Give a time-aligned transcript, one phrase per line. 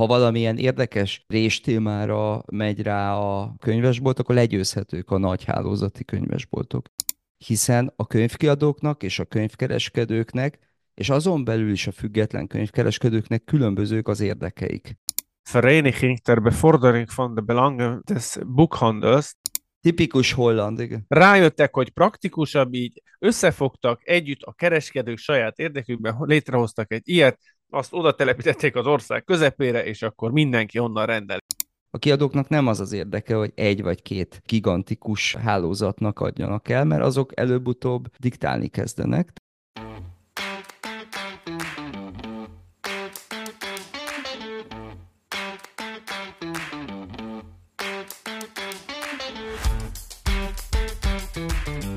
[0.00, 6.86] Ha valamilyen érdekes réstémára megy rá a könyvesbolt, akkor legyőzhetők a nagy hálózati könyvesboltok.
[7.36, 10.58] Hiszen a könyvkiadóknak és a könyvkereskedőknek,
[10.94, 14.98] és azon belül is a független könyvkereskedőknek különbözők az érdekeik.
[15.52, 19.34] Vereniging ter bevordering van de belangen des boekhandels
[19.80, 21.04] Tipikus holland, igen.
[21.08, 27.38] rájöttek, hogy praktikusabb így, összefogtak együtt a kereskedők saját érdekükben, létrehoztak egy ilyet,
[27.70, 31.38] azt oda telepítették az ország közepére, és akkor mindenki onnan rendel.
[31.90, 37.02] A kiadóknak nem az az érdeke, hogy egy vagy két gigantikus hálózatnak adjanak el, mert
[37.02, 39.32] azok előbb-utóbb diktálni kezdenek.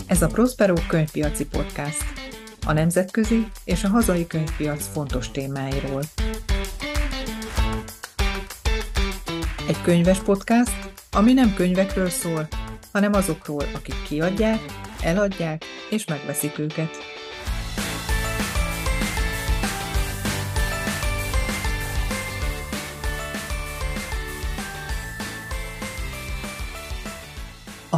[0.07, 2.28] Ez a Prospero könyvpiaci podcast.
[2.69, 6.01] A nemzetközi és a hazai könyvpiac fontos témáiról.
[9.67, 12.47] Egy könyves podcast, ami nem könyvekről szól,
[12.91, 14.59] hanem azokról, akik kiadják,
[15.01, 16.89] eladják és megveszik őket.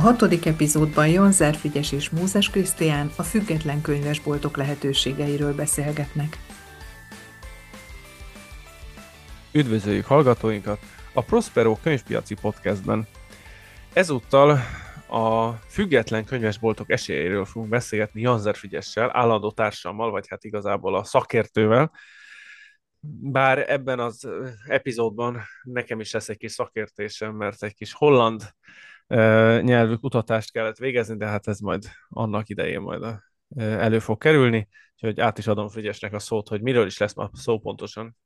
[0.01, 6.37] Hatodik epizódban Jan Zerfigyes és Mózes Krisztián a független könyvesboltok lehetőségeiről beszélgetnek.
[9.51, 10.79] Üdvözöljük hallgatóinkat
[11.13, 13.07] a Prospero könyvpiaci podcastben.
[13.93, 14.59] Ezúttal
[15.09, 21.91] a független könyvesboltok esélyeiről fogunk beszélgetni Janzer Figyessel, állandó társammal, vagy hát igazából a szakértővel.
[23.21, 24.27] Bár ebben az
[24.67, 28.41] epizódban nekem is lesz egy kis szakértésem, mert egy kis holland
[29.61, 33.23] nyelvű kutatást kellett végezni, de hát ez majd annak idején majd a,
[33.57, 37.29] elő fog kerülni, úgyhogy át is adom Frigyesnek a szót, hogy miről is lesz ma
[37.33, 38.17] szó pontosan.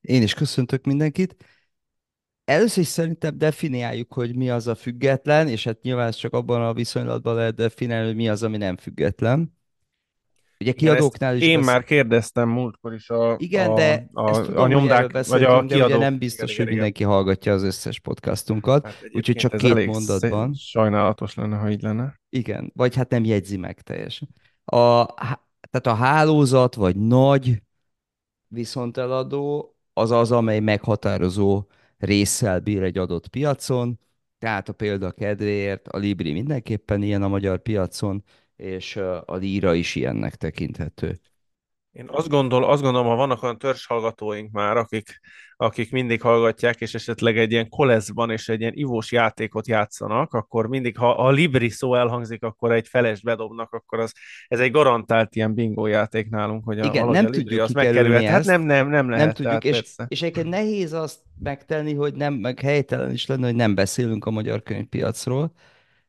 [0.00, 1.36] Én is köszöntök mindenkit.
[2.44, 6.72] Először is szerintem definiáljuk, hogy mi az a független, és hát nyilván csak abban a
[6.74, 9.57] viszonylatban lehet definiálni, hogy mi az, ami nem független.
[10.60, 11.42] Ugye kiadóknál is...
[11.42, 15.26] Én már kérdeztem múltkor is a, Igen, a, de a, ezt a, tudom, a nyomdák,
[15.26, 19.56] vagy a de ugye nem biztos, hogy mindenki hallgatja az összes podcastunkat, Hát úgyhogy csak
[19.56, 20.54] két mondatban.
[20.54, 22.20] Sajnálatos lenne, ha így lenne.
[22.28, 24.28] Igen, vagy hát nem jegyzi meg teljesen.
[24.64, 27.62] A, há- tehát a hálózat, vagy nagy
[28.46, 31.66] viszonteladó az az, amely meghatározó
[31.98, 33.98] résszel bír egy adott piacon,
[34.38, 38.24] tehát a példa kedvéért a Libri mindenképpen ilyen a magyar piacon,
[38.58, 41.20] és a Líra is ilyennek tekinthető.
[41.92, 45.20] Én azt, gondol, azt gondolom, ha vannak olyan törzshallgatóink már, akik,
[45.56, 50.66] akik mindig hallgatják, és esetleg egy ilyen koleszban és egy ilyen ivós játékot játszanak, akkor
[50.66, 54.12] mindig, ha a Libri szó elhangzik, akkor egy felest bedobnak, akkor az,
[54.48, 58.24] ez egy garantált ilyen bingo játék nálunk, hogy a, Igen, nem a tudjuk az megkerülhet.
[58.24, 59.24] Hát nem, nem, nem lehet.
[59.24, 60.06] Nem tudjuk, és, persze.
[60.08, 64.30] és egyébként nehéz azt megtenni, hogy nem, meg helytelen is lenne, hogy nem beszélünk a
[64.30, 65.52] magyar könyvpiacról.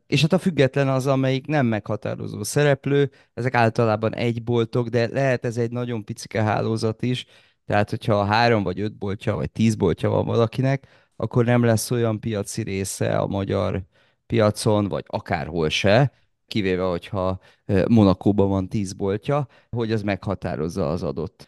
[0.09, 5.45] És hát a független az, amelyik nem meghatározó szereplő, ezek általában egy boltok, de lehet
[5.45, 7.25] ez egy nagyon picike hálózat is,
[7.65, 12.19] tehát hogyha három vagy öt boltja, vagy tíz boltja van valakinek, akkor nem lesz olyan
[12.19, 13.83] piaci része a magyar
[14.25, 16.11] piacon, vagy akárhol se,
[16.47, 17.39] kivéve, hogyha
[17.87, 21.47] Monakóban van tíz boltja, hogy az meghatározza az adott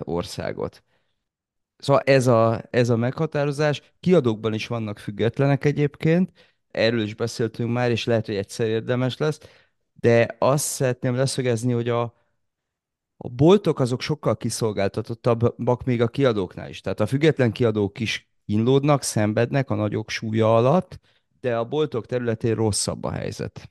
[0.00, 0.82] országot.
[1.76, 3.94] Szóval ez a, ez a meghatározás.
[4.00, 6.32] Kiadókban is vannak függetlenek egyébként,
[6.74, 9.40] erről is beszéltünk már, és lehet, hogy egyszer érdemes lesz,
[10.00, 12.02] de azt szeretném leszögezni, hogy a,
[13.16, 16.80] a boltok azok sokkal kiszolgáltatottabbak még a kiadóknál is.
[16.80, 21.00] Tehát a független kiadók is kínlódnak, szenvednek a nagyok súlya alatt,
[21.40, 23.70] de a boltok területén rosszabb a helyzet.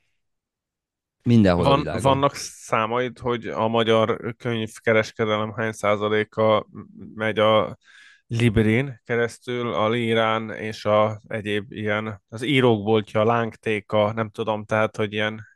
[1.22, 2.02] Mindenhol a Van, világon.
[2.02, 6.66] vannak számaid, hogy a magyar könyvkereskedelem hány százaléka
[7.14, 7.78] megy a
[8.26, 15.12] Librin keresztül, a Lírán és a egyéb ilyen, az írókboltja, lángtéka, nem tudom, tehát, hogy
[15.12, 15.46] ilyen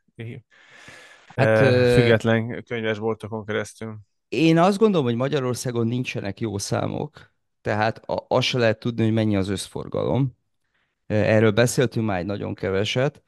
[1.27, 3.99] Hát, ö, független könyvesboltokon keresztül.
[4.29, 9.37] Én azt gondolom, hogy Magyarországon nincsenek jó számok, tehát azt se lehet tudni, hogy mennyi
[9.37, 10.37] az összforgalom.
[11.07, 13.23] Erről beszéltünk már egy nagyon keveset.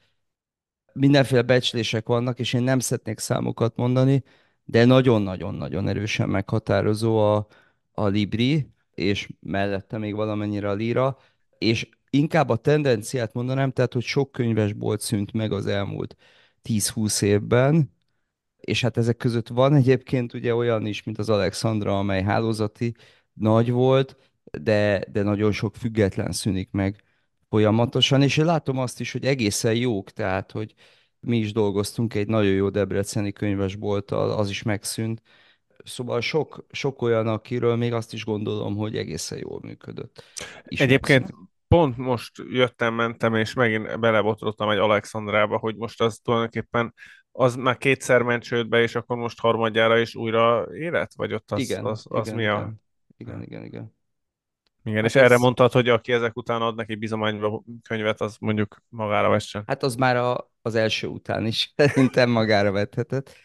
[0.93, 4.23] Mindenféle becslések vannak, és én nem szeretnék számokat mondani,
[4.63, 7.47] de nagyon-nagyon-nagyon erősen meghatározó a,
[7.91, 11.17] a Libri, és mellette még valamennyire a Lira,
[11.57, 16.15] és inkább a tendenciát mondanám, tehát, hogy sok könyvesbolt szűnt meg az elmúlt
[16.63, 17.91] 10-20 évben,
[18.59, 22.95] és hát ezek között van egyébként ugye olyan is, mint az Alexandra, amely hálózati
[23.33, 27.03] nagy volt, de, de nagyon sok független szűnik meg
[27.49, 30.73] folyamatosan, és én látom azt is, hogy egészen jók, tehát, hogy
[31.19, 35.21] mi is dolgoztunk egy nagyon jó debreceni könyvesbolttal, az is megszűnt.
[35.83, 40.23] Szóval sok, sok olyan, akiről még azt is gondolom, hogy egészen jól működött.
[40.65, 40.91] Ismersz?
[40.91, 41.33] Egyébként
[41.67, 46.93] pont most jöttem, mentem, és megint belebotlottam egy Alexandrába, hogy most az tulajdonképpen
[47.31, 51.13] az már kétszer ment csődbe, és akkor most harmadjára is újra élet?
[51.15, 52.55] Vagy ott az, Igen, az, az igen, mi a...
[52.55, 52.81] igen.
[53.17, 53.95] Igen, igen, igen.
[54.83, 58.37] Igen, és Hát erre ez, mondtad, hogy aki ezek után ad neki bizományba könyvet, az
[58.39, 59.63] mondjuk magára vessen.
[59.67, 63.35] hát az már a, az első után is szerintem magára vethetett.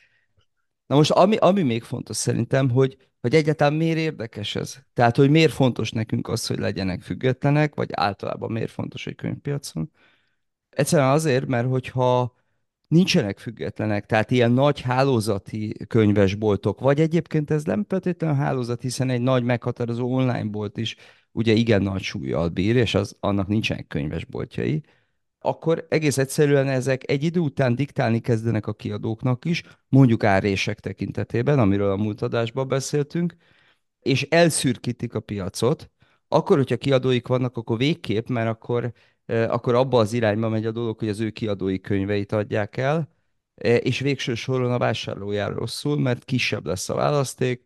[0.87, 4.77] Na most ami, ami még fontos szerintem, hogy, hogy egyáltalán miért érdekes ez?
[4.93, 9.91] Tehát, hogy miért fontos nekünk az, hogy legyenek függetlenek, vagy általában miért fontos egy könyvpiacon?
[10.71, 12.35] Egyszerűen azért, mert hogyha
[12.89, 19.21] nincsenek függetlenek, tehát ilyen nagy hálózati könyvesboltok, vagy egyébként ez nem feltétlenül hálózat, hiszen egy
[19.21, 20.97] nagy meghatározó online bolt is
[21.33, 24.83] ugye igen nagy súlyjal bír, és az, annak nincsenek könyvesboltjai,
[25.41, 31.59] akkor egész egyszerűen ezek egy idő után diktálni kezdenek a kiadóknak is, mondjuk árések tekintetében,
[31.59, 33.35] amiről a múlt adásban beszéltünk,
[34.01, 35.91] és elszürkítik a piacot,
[36.29, 38.93] akkor, hogyha kiadóik vannak, akkor végképp, mert akkor,
[39.27, 43.09] eh, akkor abba az irányba megy a dolog, hogy az ő kiadói könyveit adják el,
[43.55, 47.65] eh, és végső soron a vásárlójára rosszul, mert kisebb lesz a választék,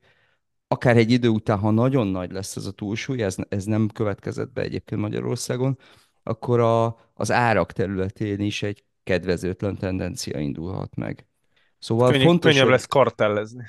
[0.68, 4.52] akár egy idő után, ha nagyon nagy lesz ez a túlsúly, ez, ez nem következett
[4.52, 5.78] be egyébként Magyarországon,
[6.30, 11.26] akkor a, az árak területén is egy kedvezőtlen tendencia indulhat meg.
[11.78, 13.64] Szóval Könnyebb, fontos, könnyebb hogy lesz kartellezni.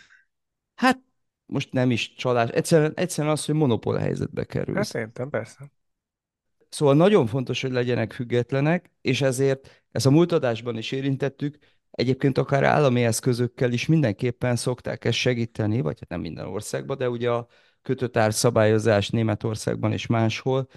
[0.76, 1.00] hát
[1.46, 4.92] most nem is csalás, egyszerűen, egyszerűen az, hogy monopól helyzetbe kerülsz.
[4.92, 5.72] Hát értem, persze.
[6.70, 11.58] Szóval nagyon fontos, hogy legyenek függetlenek, és ezért ezt a múlt adásban is érintettük,
[11.92, 17.10] egyébként akár állami eszközökkel is mindenképpen szokták ezt segíteni, vagy hát nem minden országban, de
[17.10, 17.48] ugye a
[17.82, 20.68] kötött árszabályozás Németországban és máshol,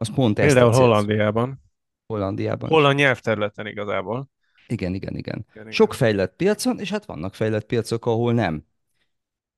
[0.00, 1.62] az pont ezt Például Hollandiában.
[2.06, 2.68] Hollandiában.
[2.68, 4.30] Holland nyelvterületen igazából.
[4.66, 5.46] Igen, igen, igen.
[5.54, 5.98] Igen, Sok igen.
[5.98, 8.66] fejlett piacon, és hát vannak fejlett piacok, ahol nem.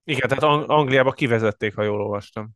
[0.04, 2.50] Igen, tehát Ang- Angliába kivezették, ha jól olvastam.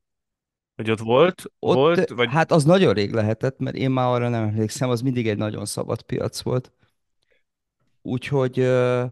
[0.74, 4.28] Hogy ott volt, volt, Ott, vagy hát az nagyon rég lehetett, mert én már arra
[4.28, 6.72] nem emlékszem, az mindig egy nagyon szabad piac volt.
[8.02, 9.04] Úgyhogy ö,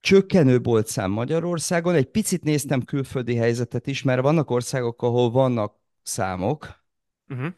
[0.00, 1.94] csökkenő boltszám Magyarországon.
[1.94, 6.79] Egy picit néztem külföldi helyzetet is, mert vannak országok, ahol vannak számok.
[7.30, 7.52] Uh-huh.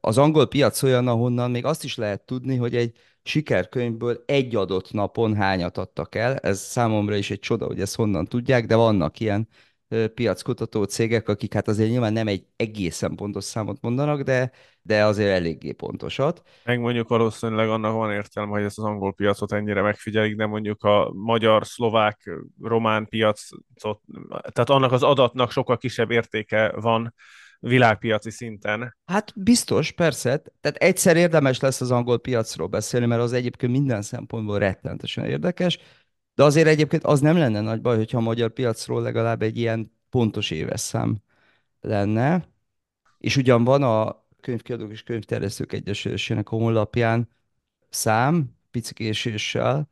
[0.00, 4.92] Az angol piac olyan, ahonnan még azt is lehet tudni, hogy egy sikerkönyvből egy adott
[4.92, 6.36] napon hányat adtak el.
[6.36, 9.48] Ez számomra is egy csoda, hogy ezt honnan tudják, de vannak ilyen
[10.14, 14.52] piackutató cégek, akik hát azért nyilván nem egy egészen pontos számot mondanak, de,
[14.82, 16.42] de azért eléggé pontosat.
[16.64, 20.82] meg mondjuk valószínűleg annak van értelme, hogy ezt az angol piacot ennyire megfigyelik, de mondjuk
[20.82, 22.30] a magyar, szlovák,
[22.60, 27.14] román piacot, tehát annak az adatnak sokkal kisebb értéke van
[27.68, 28.96] világpiaci szinten.
[29.04, 30.42] Hát biztos, persze.
[30.60, 35.78] Tehát egyszer érdemes lesz az angol piacról beszélni, mert az egyébként minden szempontból rettentesen érdekes,
[36.34, 39.92] de azért egyébként az nem lenne nagy baj, hogyha a magyar piacról legalább egy ilyen
[40.10, 41.22] pontos éves szám
[41.80, 42.48] lenne.
[43.18, 47.28] És ugyan van a Könyvkiadók és Könyvterjesztők Egyesülésének honlapján
[47.88, 49.90] szám, pici késéssel,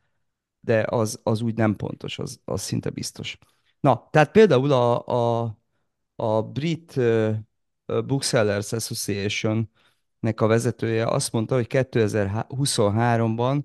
[0.60, 3.38] de az, az úgy nem pontos, az, az szinte biztos.
[3.80, 5.56] Na, tehát például a, a,
[6.16, 7.00] a brit
[8.06, 13.62] Booksellers Association-nek a vezetője azt mondta, hogy 2023-ban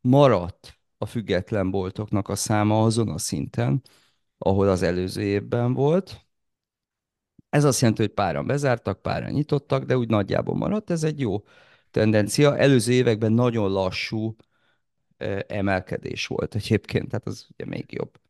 [0.00, 3.82] maradt a független boltoknak a száma azon a szinten,
[4.38, 6.26] ahol az előző évben volt.
[7.48, 10.90] Ez azt jelenti, hogy páran bezártak, páran nyitottak, de úgy nagyjából maradt.
[10.90, 11.44] Ez egy jó
[11.90, 12.56] tendencia.
[12.56, 14.36] Előző években nagyon lassú
[15.46, 18.20] emelkedés volt egyébként, tehát az ugye még jobb.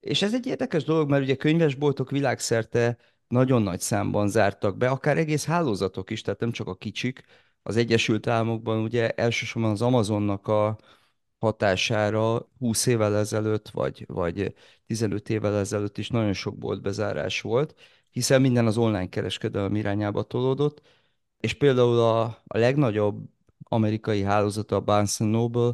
[0.00, 2.96] És ez egy érdekes dolog, mert ugye könyvesboltok világszerte
[3.28, 7.24] nagyon nagy számban zártak be, akár egész hálózatok is, tehát nem csak a kicsik.
[7.62, 10.78] Az Egyesült Államokban ugye elsősorban az Amazonnak a
[11.38, 14.54] hatására 20 évvel ezelőtt, vagy, vagy
[14.86, 17.74] 15 évvel ezelőtt is nagyon sok boltbezárás volt,
[18.10, 20.82] hiszen minden az online kereskedelem irányába tolódott,
[21.40, 23.24] és például a, a legnagyobb
[23.68, 25.72] amerikai hálózata a Barnes Noble,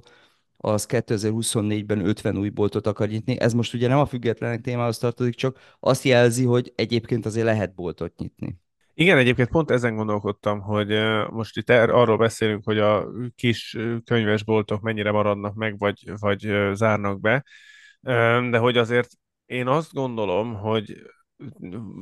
[0.64, 3.40] az 2024-ben 50 új boltot akar nyitni.
[3.40, 7.74] Ez most ugye nem a függetlenek témához tartozik, csak azt jelzi, hogy egyébként azért lehet
[7.74, 8.56] boltot nyitni.
[8.94, 10.88] Igen, egyébként pont ezen gondolkodtam, hogy
[11.30, 17.20] most itt er, arról beszélünk, hogy a kis könyvesboltok mennyire maradnak meg, vagy, vagy zárnak
[17.20, 17.44] be,
[18.50, 19.08] de hogy azért
[19.46, 21.02] én azt gondolom, hogy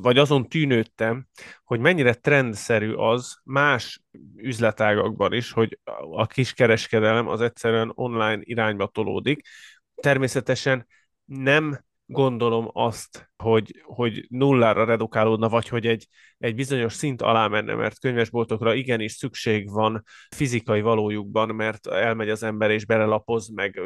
[0.03, 1.27] vagy azon tűnődtem,
[1.65, 4.03] hogy mennyire trendszerű az más
[4.37, 5.79] üzletágakban is, hogy
[6.11, 9.47] a kiskereskedelem az egyszerűen online irányba tolódik.
[9.95, 10.87] Természetesen
[11.25, 16.07] nem gondolom azt, hogy, hogy nullára redukálódna, vagy hogy egy,
[16.39, 20.05] egy bizonyos szint alá menne, mert könyvesboltokra igenis szükség van
[20.37, 23.81] fizikai valójukban, mert elmegy az ember és belelapoz, meg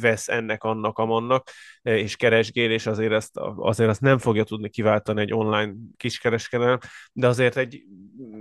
[0.00, 1.50] vesz ennek, annak, amannak,
[1.82, 6.78] és keresgél, és azért ezt, azért ezt nem fogja tudni kiváltani egy online kiskereskedelem,
[7.12, 7.82] de azért egy,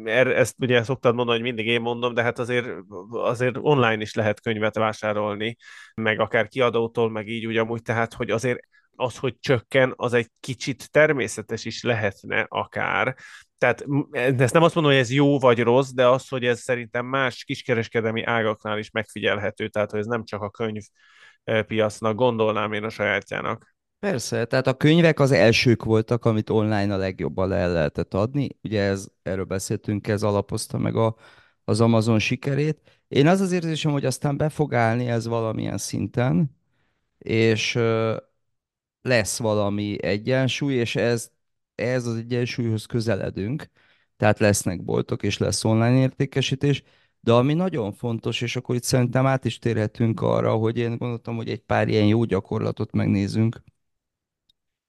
[0.03, 2.67] er, ezt ugye szoktad mondani, hogy mindig én mondom, de hát azért,
[3.09, 5.55] azért online is lehet könyvet vásárolni,
[5.95, 8.59] meg akár kiadótól, meg így úgy amúgy, tehát hogy azért
[8.97, 13.15] az, hogy csökken, az egy kicsit természetes is lehetne akár.
[13.57, 13.85] Tehát
[14.39, 17.43] ezt nem azt mondom, hogy ez jó vagy rossz, de az, hogy ez szerintem más
[17.43, 20.83] kiskereskedelmi ágaknál is megfigyelhető, tehát hogy ez nem csak a könyv
[21.67, 23.75] piacnak gondolnám én a sajátjának.
[23.99, 28.49] Persze, tehát a könyvek az elsők voltak, amit online a legjobban el lehetett adni.
[28.63, 31.15] Ugye ez, erről beszéltünk, ez alapozta meg a,
[31.63, 33.01] az Amazon sikerét.
[33.07, 36.55] Én az az érzésem, hogy aztán be fog állni ez valamilyen szinten,
[37.17, 37.79] és
[39.07, 41.29] lesz valami egyensúly, és ez,
[41.75, 43.69] ez az egyensúlyhoz közeledünk,
[44.17, 46.83] tehát lesznek boltok, és lesz online értékesítés,
[47.19, 51.35] de ami nagyon fontos, és akkor itt szerintem át is térhetünk arra, hogy én gondoltam,
[51.35, 53.63] hogy egy pár ilyen jó gyakorlatot megnézünk.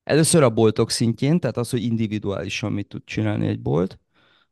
[0.04, 3.98] Először a boltok szintjén, tehát az, hogy individuálisan mit tud csinálni egy bolt,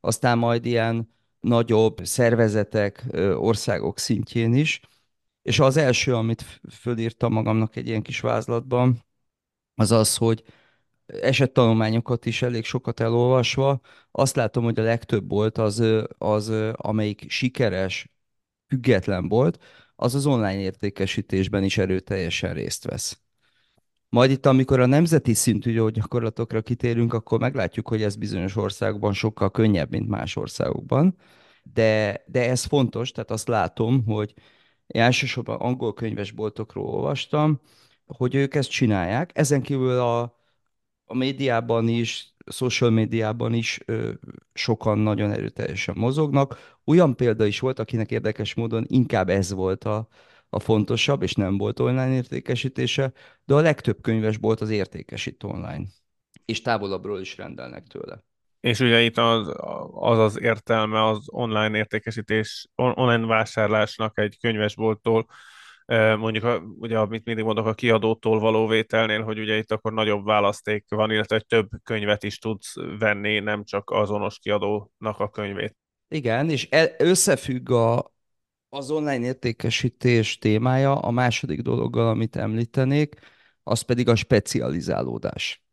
[0.01, 3.05] aztán majd ilyen nagyobb szervezetek,
[3.35, 4.81] országok szintjén is.
[5.43, 9.05] És az első, amit fölírtam magamnak egy ilyen kis vázlatban,
[9.77, 10.45] az az, hogy
[11.07, 13.81] esettanulmányokat is elég sokat elolvasva,
[14.11, 15.85] azt látom, hogy a legtöbb volt az,
[16.19, 18.11] az amelyik sikeres,
[18.69, 19.59] független volt,
[19.97, 23.21] az az online értékesítésben is erőteljesen részt vesz.
[24.09, 29.51] Majd itt, amikor a nemzeti szintű gyakorlatokra kitérünk, akkor meglátjuk, hogy ez bizonyos országokban sokkal
[29.51, 31.17] könnyebb, mint más országokban.
[31.63, 34.35] De, de ez fontos, tehát azt látom, hogy
[34.87, 37.61] elsősorban angol könyvesboltokról olvastam,
[38.07, 39.31] hogy ők ezt csinálják.
[39.35, 40.21] Ezen kívül a,
[41.05, 44.13] a médiában is, a social médiában is ö,
[44.53, 46.77] sokan nagyon erőteljesen mozognak.
[46.85, 50.09] Olyan példa is volt, akinek érdekes módon inkább ez volt a,
[50.49, 53.13] a fontosabb, és nem volt online értékesítése,
[53.45, 55.85] de a legtöbb könyves volt az értékesít online,
[56.45, 58.25] és távolabbról is rendelnek tőle.
[58.61, 59.53] És ugye itt az
[59.93, 65.27] az, az értelme az online értékesítés, online vásárlásnak egy könyvesbolttól,
[66.19, 70.25] mondjuk, a, ugye, amit mindig mondok, a kiadótól való vételnél, hogy ugye itt akkor nagyobb
[70.25, 75.77] választék van, illetve több könyvet is tudsz venni, nem csak azonos kiadónak a könyvét.
[76.09, 78.15] Igen, és el, összefügg a,
[78.69, 83.15] az online értékesítés témája a második dologgal, amit említenék,
[83.63, 85.65] az pedig a specializálódás.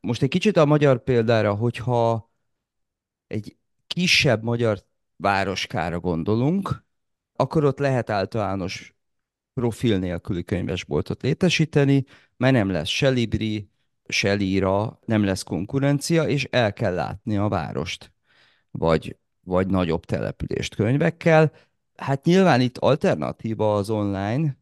[0.00, 2.32] Most egy kicsit a magyar példára, hogyha
[3.26, 4.78] egy kisebb magyar
[5.16, 6.84] városkára gondolunk,
[7.32, 8.97] akkor ott lehet általános
[9.58, 12.04] profil nélküli könyvesboltot létesíteni,
[12.36, 13.70] mert nem lesz se Libri,
[14.08, 18.12] se Lira, nem lesz konkurencia, és el kell látni a várost,
[18.70, 21.52] vagy, vagy nagyobb települést könyvekkel.
[21.96, 24.56] Hát nyilván itt alternatíva az online,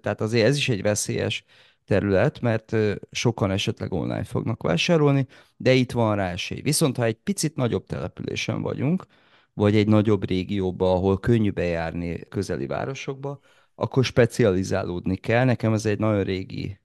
[0.00, 1.44] tehát azért ez is egy veszélyes
[1.84, 2.76] terület, mert
[3.10, 6.60] sokan esetleg online fognak vásárolni, de itt van rá esély.
[6.60, 9.06] Viszont ha egy picit nagyobb településen vagyunk,
[9.52, 13.40] vagy egy nagyobb régióba, ahol könnyű bejárni közeli városokba,
[13.74, 15.44] akkor specializálódni kell.
[15.44, 16.78] Nekem ez egy nagyon régi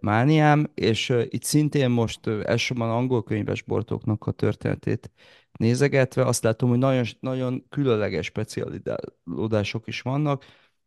[0.00, 5.10] mániám, és itt szintén most elsősorban angol könyvesboltoknak a történetét
[5.58, 10.44] nézegetve azt látom, hogy nagyon, nagyon különleges specializálódások is vannak.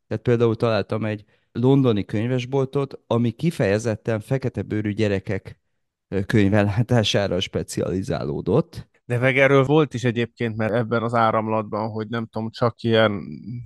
[0.08, 5.60] Tehát például találtam egy londoni könyvesboltot, ami kifejezetten fekete bőrű gyerekek
[6.26, 8.88] könyvellátására specializálódott.
[9.08, 13.24] De meg erről volt is egyébként, mert ebben az áramlatban, hogy nem tudom, csak ilyen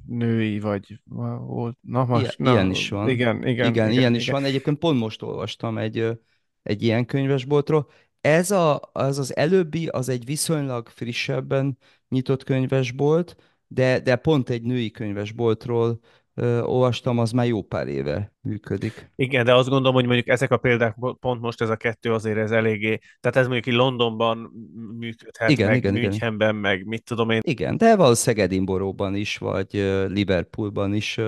[0.08, 1.00] női, vagy
[1.40, 1.78] volt.
[1.82, 3.10] Na, most, ilyen, ilyen is van.
[3.10, 3.48] Igen, igen.
[3.48, 4.16] Igen, igen ilyen igen.
[4.16, 4.44] is van.
[4.44, 6.20] Egyébként pont most olvastam egy,
[6.64, 7.90] egy ilyen könyvesboltról.
[8.22, 11.78] Ez a, az az előbbi, az egy viszonylag frissebben
[12.10, 13.36] nyitott könyvesbolt,
[13.68, 16.00] de, de pont egy női könyvesboltról
[16.34, 19.12] ö, olvastam, az már jó pár éve működik.
[19.16, 22.38] Igen, de azt gondolom, hogy mondjuk ezek a példák, pont most ez a kettő azért
[22.38, 24.38] ez eléggé, tehát ez mondjuk így Londonban
[24.98, 26.62] működhet, igen, meg igen, Münchenben, igen.
[26.62, 27.40] meg mit tudom én.
[27.44, 29.74] Igen, de valószínűleg Edinboróban is, vagy
[30.08, 31.20] Liverpoolban is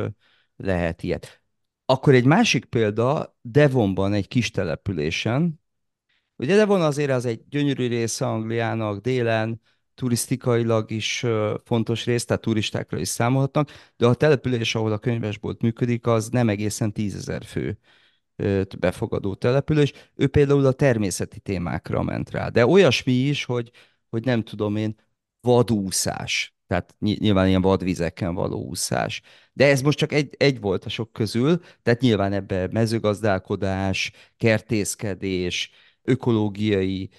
[0.56, 1.42] lehet ilyet.
[1.86, 5.62] Akkor egy másik példa, Devonban, egy kis településen,
[6.36, 9.62] Ugye Devon azért az egy gyönyörű része Angliának, délen,
[9.96, 11.26] turisztikailag is
[11.64, 16.50] fontos rész, tehát turistákra is számolhatnak, de a település, ahol a könyvesbolt működik, az nem
[16.50, 17.78] egészen tízezer fő
[18.80, 19.94] befogadó település.
[20.16, 23.72] Ő például a természeti témákra ment rá, de olyasmi is, hogy,
[24.10, 24.96] hogy nem tudom én,
[25.42, 26.56] vadúszás.
[26.68, 29.22] Tehát nyilván ilyen vadvizeken való úszás.
[29.54, 35.72] De ez most csak egy, egy volt a sok közül, tehát nyilván ebbe mezőgazdálkodás, kertészkedés,
[36.04, 37.10] ökológiai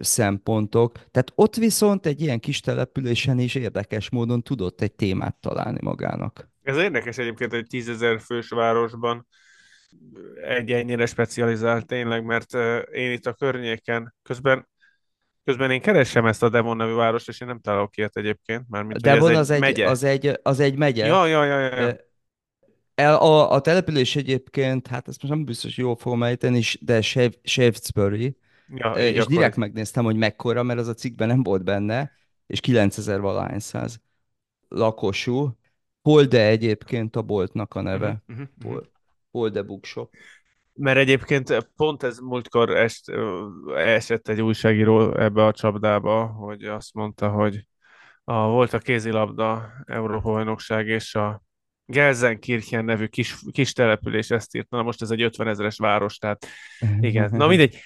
[0.00, 0.92] szempontok.
[0.92, 6.48] Tehát ott viszont egy ilyen kis településen is érdekes módon tudott egy témát találni magának.
[6.62, 9.26] Ez érdekes egyébként, hogy tízezer fős városban
[10.46, 12.54] egy ennyire specializált tényleg, mert
[12.92, 14.68] én itt a környéken közben
[15.44, 18.64] Közben én keresem ezt a Devon nevű várost, és én nem találok ilyet egyébként.
[18.68, 19.88] Mármint, Devon ez az, egy, megye.
[19.88, 21.06] az, egy, az egy megye.
[21.06, 21.96] Ja, ja, ja, ja.
[22.94, 27.00] El, a, a település egyébként, hát ezt most nem biztos jól fogom ejteni, de
[27.42, 28.36] Shaftesbury,
[28.68, 32.12] ja, és direkt megnéztem, hogy mekkora, mert az a cikkben nem volt benne,
[32.46, 34.00] és 9000 valahány száz
[34.68, 35.58] lakosú.
[36.02, 38.22] Holde egyébként a boltnak a neve.
[38.28, 38.82] Uh-huh, uh-huh.
[39.30, 40.14] Holde Bookshop.
[40.72, 43.12] Mert egyébként pont ez múltkor est,
[43.76, 47.66] esett egy újságíró ebbe a csapdába, hogy azt mondta, hogy
[48.24, 51.42] a, volt a kézilabda Európa bajnokság, és a
[51.86, 54.70] Gelsenkirchen nevű kis, kis település ezt írt.
[54.70, 56.46] Na most ez egy 50 ezeres város, tehát
[57.00, 57.30] igen.
[57.32, 57.78] Na mindegy.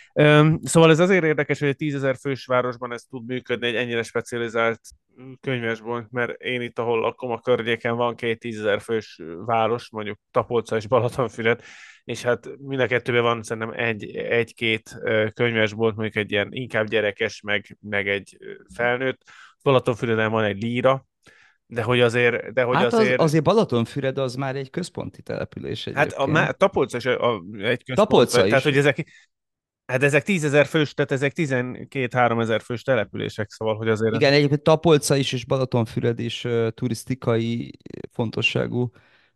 [0.63, 4.03] Szóval ez azért érdekes, hogy egy 10 ezer fős városban ez tud működni, egy ennyire
[4.03, 4.81] specializált
[5.41, 10.19] könyvesbolt, mert én itt, ahol lakom a környéken van két 10 ezer fős város, mondjuk
[10.31, 11.63] Tapolca és Balatonfüred,
[12.05, 14.99] és hát mind a kettőben van szerintem egy, egy-két
[15.35, 18.37] könyvesbolt, mondjuk egy ilyen inkább gyerekes, meg, meg egy
[18.75, 19.23] felnőtt.
[19.63, 21.08] Balatonfüreden van egy líra,
[21.71, 22.53] de hogy azért...
[22.53, 23.19] De hogy hát azért...
[23.19, 26.13] Az, azért Balatonfüred az már egy központi település egyébként.
[26.13, 28.09] Hát a, má, Tapolca is a, a, egy központ.
[28.09, 28.49] Tapolca is.
[28.49, 29.07] Tehát, hogy ezek,
[29.87, 34.15] Hát ezek tízezer fős, tehát ezek 12-3 ezer fős települések, szóval, hogy azért...
[34.15, 37.79] Igen, egyébként Tapolca is és Balatonfüred is uh, turisztikai
[38.11, 38.91] fontosságú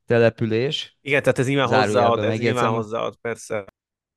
[0.07, 0.99] település.
[1.01, 3.65] Igen, tehát ez imán hozzáad, ez imán hozzáad, persze.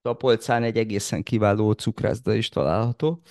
[0.02, 3.22] Tapolcán egy egészen kiváló cukrászda is található.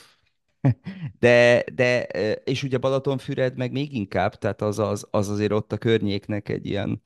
[1.18, 2.02] De, de,
[2.44, 6.66] és ugye Balatonfüred meg még inkább, tehát az, az, az azért ott a környéknek egy
[6.66, 7.02] ilyen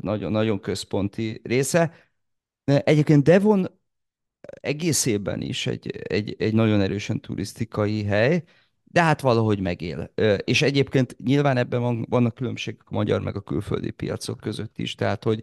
[0.00, 1.94] nagyon, nagyon központi része.
[2.64, 3.80] Egyébként Devon
[4.40, 8.42] egészében is egy, egy, egy nagyon erősen turisztikai hely,
[8.84, 10.12] de hát valahogy megél.
[10.44, 14.94] És egyébként nyilván ebben van, vannak különbségek a magyar meg a külföldi piacok között is,
[14.94, 15.42] tehát hogy,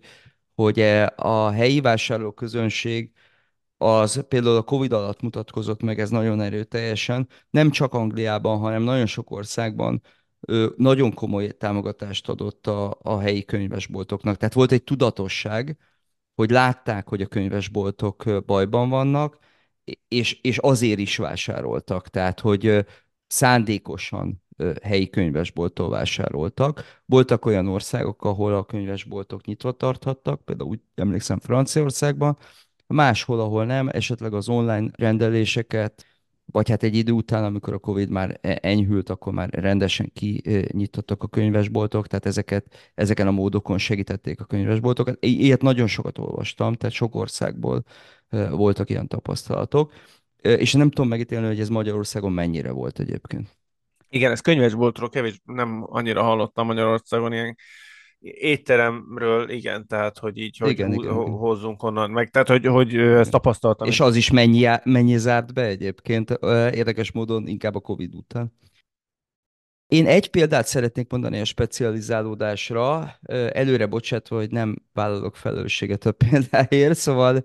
[0.56, 3.12] hogy e, a helyi vásárló közönség
[3.82, 9.06] az például a Covid alatt mutatkozott meg, ez nagyon erőteljesen, nem csak Angliában, hanem nagyon
[9.06, 10.02] sok országban
[10.76, 14.38] nagyon komoly támogatást adott a, a helyi könyvesboltoknak.
[14.38, 15.78] Tehát volt egy tudatosság,
[16.36, 19.38] hogy látták, hogy a könyvesboltok bajban vannak,
[20.08, 22.08] és, és azért is vásároltak.
[22.08, 22.86] Tehát, hogy
[23.28, 24.44] szándékosan
[24.82, 27.02] helyi könyvesbolttól vásároltak.
[27.06, 32.38] Voltak olyan országok, ahol a könyvesboltok nyitva tarthattak, például úgy emlékszem Franciaországban,
[32.94, 36.06] máshol, ahol nem, esetleg az online rendeléseket,
[36.52, 41.24] vagy hát egy idő után, amikor a Covid már e-, enyhült, akkor már rendesen kinyitottak
[41.24, 45.26] a könyvesboltok, tehát ezeket, ezeken a módokon segítették a könyvesboltokat.
[45.26, 47.84] Ilyet nagyon sokat olvastam, tehát sok országból
[48.50, 49.94] voltak ilyen tapasztalatok,
[50.42, 53.58] és nem tudom megítélni, hogy ez Magyarországon mennyire volt egyébként.
[54.10, 57.56] Igen, ez könyvesboltról kevés, nem annyira hallottam Magyarországon ilyen
[58.22, 62.96] étteremről, igen, tehát, hogy így, hogy igen, hú, igen, hozzunk onnan, meg, tehát, hogy, hogy
[62.96, 63.88] ezt tapasztaltam.
[63.88, 66.30] És az is mennyi, mennyi zárt be egyébként,
[66.74, 68.58] érdekes módon inkább a Covid után.
[69.88, 73.16] Én egy példát szeretnék mondani a specializálódásra,
[73.52, 77.44] előre bocsátva, hogy nem vállalok felelősséget a példáért, szóval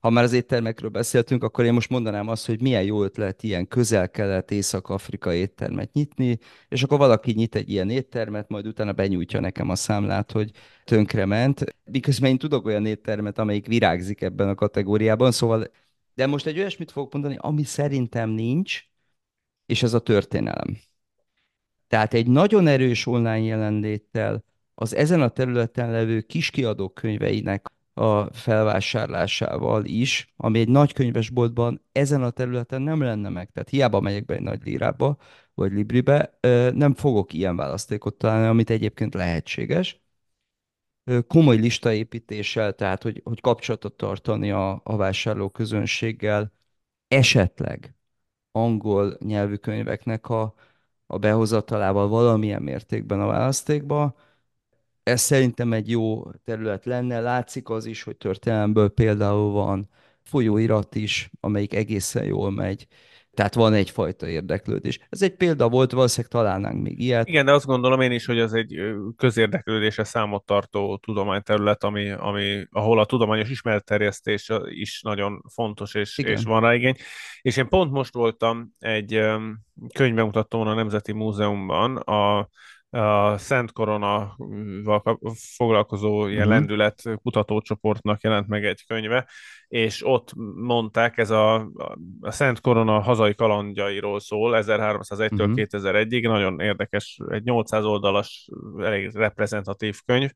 [0.00, 3.68] ha már az éttermekről beszéltünk, akkor én most mondanám azt, hogy milyen jó ötlet ilyen
[3.68, 9.68] közel-kelet, észak-afrikai éttermet nyitni, és akkor valaki nyit egy ilyen éttermet, majd utána benyújtja nekem
[9.68, 10.50] a számlát, hogy
[10.84, 11.64] tönkrement.
[11.84, 15.70] Miközben én tudok olyan éttermet, amelyik virágzik ebben a kategóriában, szóval
[16.14, 18.84] de most egy olyasmit fogok mondani, ami szerintem nincs,
[19.66, 20.78] és ez a történelem.
[21.88, 29.84] Tehát egy nagyon erős online jelenléttel az ezen a területen levő kiskiadók könyveinek a felvásárlásával
[29.84, 33.50] is, ami egy nagy könyvesboltban ezen a területen nem lenne meg.
[33.50, 35.16] Tehát hiába megyek be egy nagy lírába,
[35.54, 36.38] vagy libribe,
[36.74, 40.00] nem fogok ilyen választékot találni, amit egyébként lehetséges.
[41.26, 46.52] Komoly listaépítéssel, tehát hogy, hogy kapcsolatot tartani a, a vásárló közönséggel,
[47.08, 47.94] esetleg
[48.52, 50.54] angol nyelvű könyveknek a,
[51.06, 54.16] a behozatalával valamilyen mértékben a választékba,
[55.02, 57.20] ez szerintem egy jó terület lenne.
[57.20, 59.88] Látszik az is, hogy történelemből például van
[60.22, 62.86] folyóirat is, amelyik egészen jól megy.
[63.34, 64.98] Tehát van egyfajta érdeklődés.
[65.08, 67.28] Ez egy példa volt, valószínűleg találnánk még ilyet.
[67.28, 72.10] Igen, de azt gondolom én is, hogy ez egy ö, közérdeklődésre számot tartó tudományterület, ami,
[72.10, 76.42] ami, ahol a tudományos ismeretterjesztés is nagyon fontos, és, és Igen.
[76.44, 76.96] van rá igény.
[77.42, 79.20] És én pont most voltam egy
[79.94, 82.48] könyvbemutatón a Nemzeti Múzeumban, a
[82.90, 85.20] a Szent Korona-val kap-
[85.56, 86.52] foglalkozó ilyen Uh-huh.
[86.52, 89.28] lendület kutatócsoportnak jelent meg egy könyve,
[89.68, 91.54] és ott mondták, ez a,
[92.20, 95.54] a Szent Korona hazai kalandjairól szól, 1301-től Uh-huh.
[95.54, 98.48] 2001-ig, nagyon érdekes, egy 800 oldalas,
[98.78, 100.30] elég reprezentatív könyv,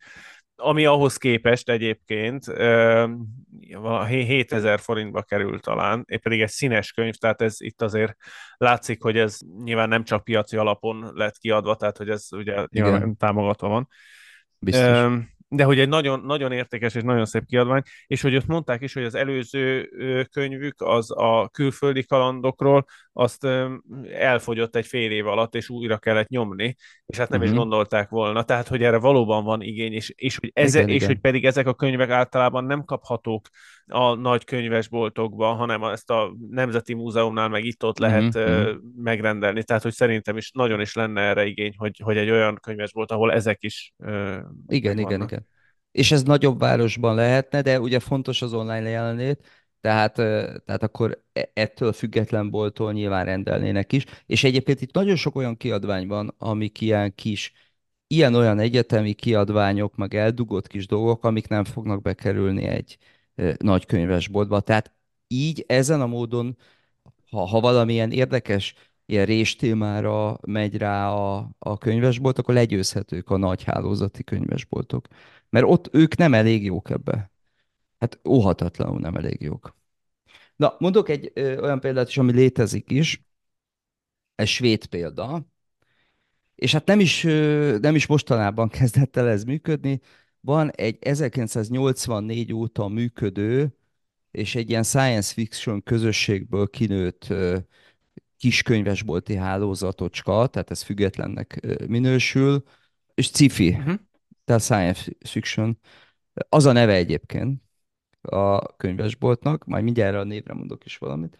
[0.56, 3.06] ami ahhoz képest egyébként ö,
[3.72, 8.16] vala- 7000 forintba kerül talán, épp pedig egy színes könyv, tehát ez itt azért
[8.56, 13.16] látszik, hogy ez nyilván nem csak piaci alapon lett kiadva, tehát hogy ez ugye Igen,
[13.16, 13.88] támogatva van.
[14.58, 14.86] biztos.
[15.48, 18.92] De hogy egy nagyon, nagyon értékes és nagyon szép kiadvány, és hogy ott mondták is,
[18.94, 19.88] hogy az előző
[20.32, 23.46] könyvük az a külföldi kalandokról, azt
[24.12, 26.74] elfogyott egy fél év alatt, és újra kellett nyomni,
[27.06, 27.62] és hát nem is Uh-huh.
[27.62, 28.42] gondolták volna.
[28.42, 31.20] Tehát, hogy erre valóban van igény, és, és, hogy, eze, Igen, és hogy igen.
[31.22, 33.48] pedig ezek a könyvek általában nem kaphatók
[33.86, 38.76] a nagy könyvesboltokban, hanem ezt a Nemzeti Múzeumnál meg itt-ott lehet Uh-huh.
[38.96, 39.64] megrendelni.
[39.64, 43.32] Tehát, hogy szerintem is nagyon is lenne erre igény, hogy, hogy egy olyan könyvesbolt, ahol
[43.32, 43.92] ezek is
[44.66, 45.43] Igen, igen, igen.
[45.94, 49.46] És ez nagyobb városban lehetne, de ugye fontos az online jelenlét,
[49.80, 50.14] tehát,
[50.64, 54.04] tehát akkor e- ettől független bolttól nyilván rendelnének is.
[54.26, 57.52] És egyébként itt nagyon sok olyan kiadvány van, amik ilyen kis,
[58.06, 62.98] ilyen-olyan egyetemi kiadványok, meg eldugott kis dolgok, amik nem fognak bekerülni egy
[63.58, 64.60] nagy könyvesboltba.
[64.60, 64.92] Tehát
[65.28, 66.56] így ezen a módon
[67.30, 68.74] ha, ha valamilyen érdekes
[69.06, 75.06] ilyen réstémára megy rá a, a könyvesbolt, akkor legyőzhetők a nagy hálózati könyvesboltok.
[75.50, 77.30] Mert ott ők nem elég jók ebbe.
[77.98, 79.76] Hát óhatatlanul nem elég jók.
[80.56, 83.24] Na, mondok egy ö, olyan példát is, ami létezik is,
[84.34, 85.46] egy svéd példa,
[86.54, 90.00] és hát nem is, ö, nem is mostanában kezdett el ez működni,
[90.40, 93.76] van egy 1984 óta működő,
[94.30, 97.58] és egy ilyen science fiction közösségből kinőtt ö,
[98.44, 102.62] kiskönyvesbolti hálózatocska, tehát ez függetlennek minősül,
[103.14, 103.94] és sci-fi, Uh-huh.
[104.44, 105.78] tehát science fiction.
[106.48, 107.62] Az a neve egyébként
[108.20, 111.38] a könyvesboltnak, majd mindjárt a névre mondok is valamit.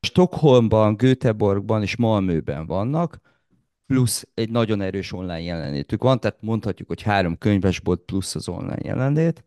[0.00, 3.20] Stockholmban, Göteborgban és Malmöben vannak,
[3.86, 8.78] plusz egy nagyon erős online jelenlétük van, tehát mondhatjuk, hogy három könyvesbolt plusz az online
[8.82, 9.44] jelenlét.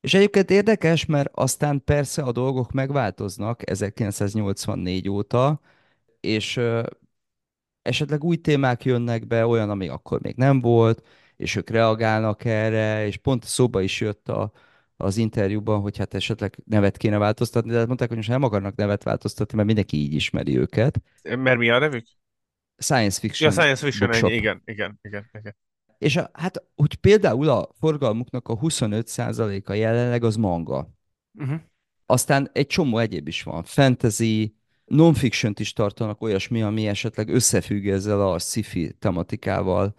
[0.00, 5.60] És egyébként érdekes, mert aztán persze a dolgok megváltoznak 1984 óta,
[6.26, 6.60] és
[7.82, 13.06] esetleg új témák jönnek be, olyan, ami akkor még nem volt, és ők reagálnak erre,
[13.06, 14.52] és pont szóba is jött a,
[14.96, 19.02] az interjúban, hogy hát esetleg nevet kéne változtatni, de mondták, hogy most nem akarnak nevet
[19.02, 21.00] változtatni, mert mindenki így ismeri őket.
[21.22, 22.06] Mert mi a nevük?
[22.76, 25.56] Science Ja, Fiction Science Fiction, ennyi, igen, igen, igen, igen.
[25.98, 30.90] És a, hát, hogy például a forgalmuknak a 25%-a jelenleg az manga.
[31.34, 31.60] Uh-huh.
[32.06, 33.62] Aztán egy csomó egyéb is van.
[33.62, 39.94] Fantasy, non-fiction is tartanak olyasmi, ami esetleg összefügg ezzel a sci-fi tematikával.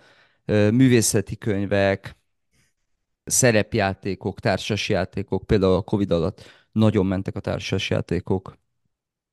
[0.45, 2.15] Művészeti könyvek,
[3.23, 8.57] szerepjátékok, társasjátékok, például a Covid alatt nagyon mentek a társasjátékok.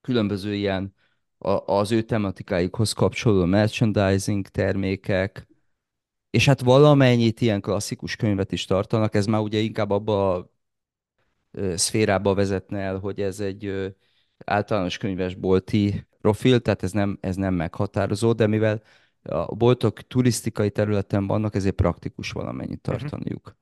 [0.01, 0.95] Különböző ilyen
[1.39, 5.47] a, az ő tematikáikhoz kapcsolódó merchandising termékek,
[6.31, 10.53] és hát valamennyit ilyen klasszikus könyvet is tartanak, ez már ugye inkább abba a
[11.75, 13.95] szférába vezetne el, hogy ez egy
[14.45, 18.83] általános könyvesbolti profil, tehát ez nem, ez nem meghatározó, de mivel
[19.23, 23.01] a boltok turisztikai területen vannak, ezért praktikus valamennyit Uh-huh.
[23.01, 23.57] tartaniuk.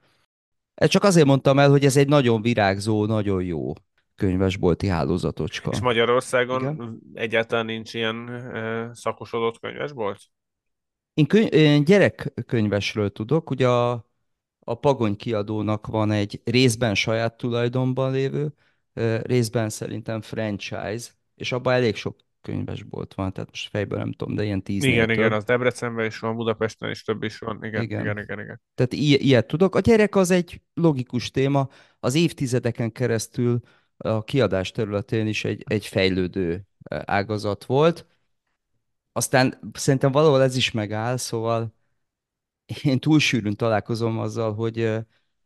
[0.74, 3.72] Ezt csak azért mondtam el, hogy ez egy nagyon virágzó, nagyon jó
[4.14, 5.70] könyvesbolti És hálózatocska.
[5.82, 7.00] Magyarországon Igen.
[7.14, 10.20] egyáltalán nincs ilyen ö, szakosodott könyvesbolt?
[11.14, 13.90] Én, köny- én gyerekkönyvesről tudok, ugye a,
[14.60, 18.54] a Pagony kiadónak van egy részben saját tulajdonban lévő,
[19.22, 24.44] részben szerintem franchise, és abban elég sok könyvesbolt van, tehát most fejből nem tudom, de
[24.44, 25.38] ilyen tíznél Igen, igen, több.
[25.38, 27.64] az Debrecenben is van, Budapesten is több is van.
[27.64, 28.00] Igen, Igen.
[28.00, 28.60] igen, igen, igen.
[28.74, 29.74] Tehát i- ilyet tudok.
[29.74, 31.68] A gyerek az egy logikus téma,
[32.00, 33.60] az évtizedeken keresztül
[33.96, 38.06] a kiadás területén is egy, egy fejlődő ágazat volt.
[39.12, 41.74] Aztán szerintem valahol ez is megáll, szóval
[42.82, 44.90] én túl sűrűn találkozom azzal, hogy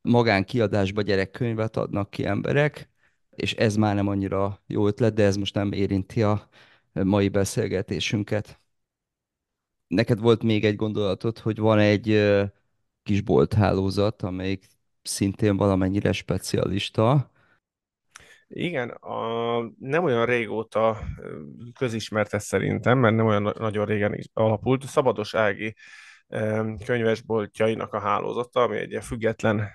[0.01, 2.89] magánkiadásba gyerekkönyvet adnak ki emberek,
[3.37, 6.49] és ez már nem annyira jó ötlet, de ez most nem érinti a
[6.93, 8.61] mai beszélgetésünket.
[9.87, 12.45] Neked volt még egy gondolatod, hogy van egy ö,
[13.03, 14.67] kis bolthálózat, amelyik
[15.03, 17.31] szintén valamennyire specialista.
[18.49, 20.99] Igen, a, nem olyan régóta
[21.79, 24.85] közismert ez szerintem, mert nem olyan nagyon régen alapult.
[24.85, 25.75] Szabados Ági
[26.85, 29.71] könyvesboltjainak a hálózata, ami egy független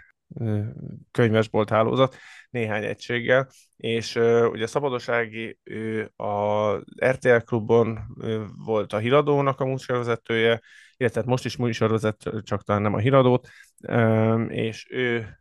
[1.11, 2.15] könyvesbolt hálózat,
[2.49, 4.15] néhány egységgel, és
[4.51, 7.99] ugye Szabadosági ő a RTL klubon
[8.65, 10.61] volt a híradónak a műsorvezetője,
[10.97, 13.47] illetve hát most is műsorvezet, csak talán nem a híradót,
[14.47, 15.39] és ő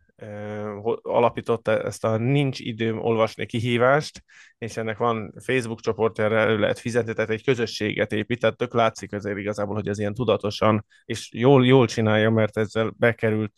[1.02, 4.22] alapította ezt a Nincs időm olvasni kihívást,
[4.58, 9.12] és ennek van Facebook csoport, erre elő lehet fizetni, tehát egy közösséget épített, tök látszik
[9.12, 13.52] azért igazából, hogy ez ilyen tudatosan, és jól, jól csinálja, mert ezzel bekerült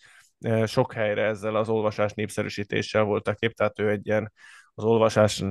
[0.67, 4.33] sok helyre ezzel az olvasás népszerűsítéssel volt a kép, tehát ő egy ilyen
[4.75, 5.45] az olvasás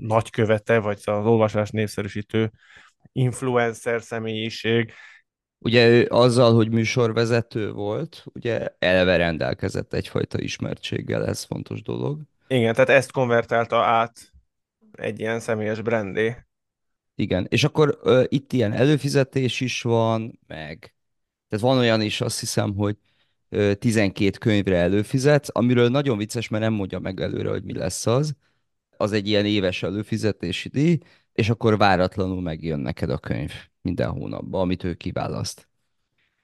[0.00, 2.50] nagykövete, vagy az olvasás népszerűsítő
[3.12, 4.92] influencer személyiség,
[5.62, 12.20] Ugye ő azzal, hogy műsorvezető volt, ugye eleve rendelkezett egyfajta ismertséggel, ez fontos dolog.
[12.46, 14.32] Igen, tehát ezt konvertálta át
[14.92, 16.36] egy ilyen személyes brandé.
[17.14, 20.94] Igen, és akkor ö, itt ilyen előfizetés is van, meg
[21.48, 22.96] tehát van olyan is, azt hiszem, hogy
[23.78, 28.34] 12 könyvre előfizetsz, amiről nagyon vicces, mert nem mondja meg előre, hogy mi lesz az.
[28.96, 30.98] Az egy ilyen éves előfizetési díj,
[31.32, 35.68] és akkor váratlanul megjön neked a könyv minden hónapban, amit ő kiválaszt.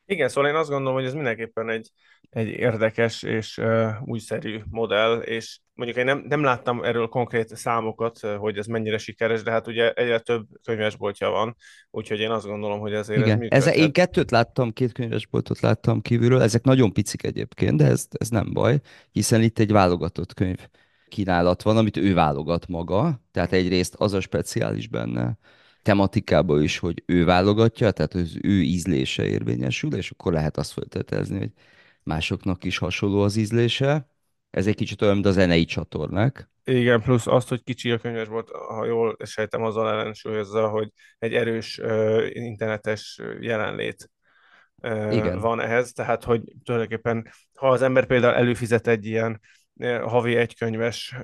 [0.07, 1.90] Igen, szóval én azt gondolom, hogy ez mindenképpen egy,
[2.31, 8.19] egy érdekes és uh, újszerű modell, és mondjuk én nem, nem láttam erről konkrét számokat,
[8.19, 11.57] hogy ez mennyire sikeres, de hát ugye egyre több könyvesboltja van,
[11.91, 13.31] úgyhogy én azt gondolom, hogy azért Igen.
[13.31, 13.75] ez működhet.
[13.75, 18.29] Ez, én kettőt láttam, két könyvesboltot láttam kívülről, ezek nagyon picik egyébként, de ez, ez
[18.29, 18.81] nem baj,
[19.12, 20.69] hiszen itt egy válogatott könyv
[21.09, 25.39] kínálat van, amit ő válogat maga, tehát egyrészt az a speciális benne,
[25.83, 31.39] tematikába is, hogy ő válogatja, tehát az ő ízlése érvényesül, és akkor lehet azt feltételezni,
[31.39, 31.53] hogy
[32.03, 34.11] másoknak is hasonló az ízlése.
[34.57, 36.51] Ez egy kicsit olyan, mint a zenei csatornák.
[36.64, 41.35] Igen, plusz azt, hogy kicsi a könyves volt, ha jól sejtem, azzal ellensúlyozza, hogy egy
[41.35, 44.11] erős uh, internetes jelenlét
[44.83, 45.38] uh, Igen.
[45.38, 49.40] van ehhez, tehát hogy tulajdonképpen, ha az ember például előfizet egy ilyen
[50.03, 51.16] havi egykönyves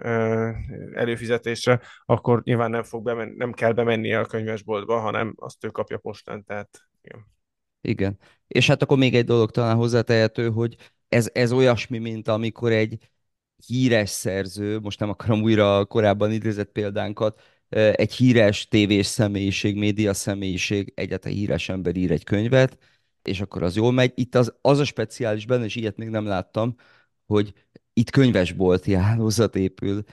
[0.95, 5.99] előfizetésre, akkor nyilván nem, fog bemenni, nem kell bemennie a könyvesboltba, hanem azt ő kapja
[5.99, 7.27] postán, tehát igen.
[7.81, 8.19] Igen.
[8.47, 10.77] És hát akkor még egy dolog talán hozzátehető, hogy
[11.09, 13.11] ez, ez olyasmi, mint amikor egy
[13.67, 17.41] híres szerző, most nem akarom újra a korábban idézett példánkat,
[17.93, 22.79] egy híres tévés személyiség, média személyiség, egyáltalán híres ember ír egy könyvet,
[23.23, 24.13] és akkor az jól megy.
[24.15, 26.75] Itt az, az a speciális benne, és ilyet még nem láttam,
[27.27, 27.53] hogy
[27.93, 30.05] itt könyvesbolti hálózat épül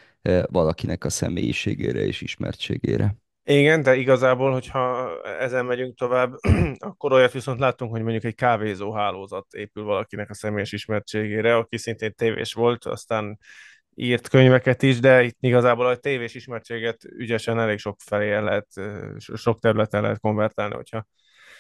[0.45, 3.17] valakinek a személyiségére és ismertségére.
[3.51, 6.33] Igen, de igazából, hogyha ezen megyünk tovább,
[6.89, 11.77] akkor olyat viszont láttunk, hogy mondjuk egy kávézó hálózat épül valakinek a személyes ismertségére, aki
[11.77, 13.39] szintén tévés volt, aztán
[13.95, 18.67] írt könyveket is, de itt igazából a tévés ismertséget ügyesen elég sok felé lehet,
[19.17, 21.05] sok területen lehet konvertálni, hogyha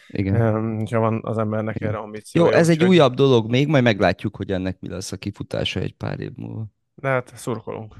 [0.07, 0.85] igen.
[0.91, 1.89] Ha van az embernek Igen.
[1.89, 2.51] erre ambíciója.
[2.51, 5.93] Jó, ez egy újabb dolog még, majd meglátjuk, hogy ennek mi lesz a kifutása egy
[5.93, 6.65] pár év múlva.
[6.95, 7.95] De hát szurkolunk.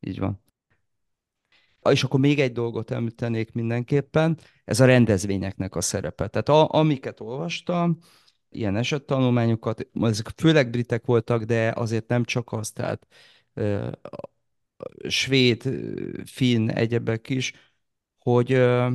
[0.00, 0.48] Így van.
[1.90, 6.28] És akkor még egy dolgot említenék mindenképpen, ez a rendezvényeknek a szerepe.
[6.28, 7.98] Tehát a, amiket olvastam,
[8.50, 13.06] ilyen esettanulmányokat, ezek főleg britek voltak, de azért nem csak az, tehát
[13.54, 13.90] ö,
[15.08, 15.62] svéd,
[16.24, 17.52] finn, egyebek is,
[18.18, 18.88] hogy ö,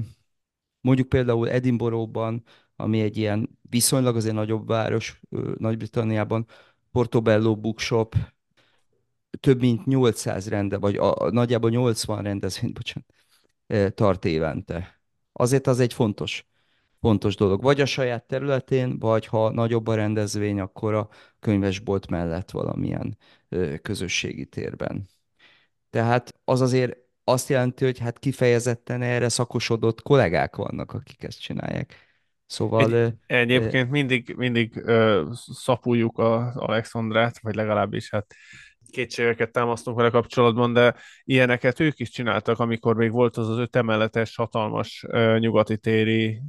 [0.85, 2.43] Mondjuk például Edinburghban,
[2.75, 5.21] ami egy ilyen viszonylag azért nagyobb város
[5.57, 6.45] Nagy-Britanniában,
[6.91, 8.15] Portobello Bookshop
[9.39, 14.99] több mint 800 rende, vagy a, a, nagyjából 80 rendezvényt, bocsánat, tart évente.
[15.31, 16.47] Azért az egy fontos,
[17.01, 17.61] fontos dolog.
[17.61, 23.17] Vagy a saját területén, vagy ha nagyobb a rendezvény, akkor a könyvesbolt mellett valamilyen
[23.81, 25.07] közösségi térben.
[25.89, 31.95] Tehát az azért azt jelenti, hogy hát kifejezetten erre szakosodott kollégák vannak, akik ezt csinálják.
[32.45, 32.95] Szóval...
[32.95, 38.35] Egy, egyébként mindig, mindig uh, szapuljuk az Alexandrát, vagy legalábbis hát
[38.89, 43.75] kétségeket támasztunk vele kapcsolatban, de ilyeneket ők is csináltak, amikor még volt az az öt
[43.75, 45.05] emeletes, hatalmas
[45.39, 46.41] nyugati téri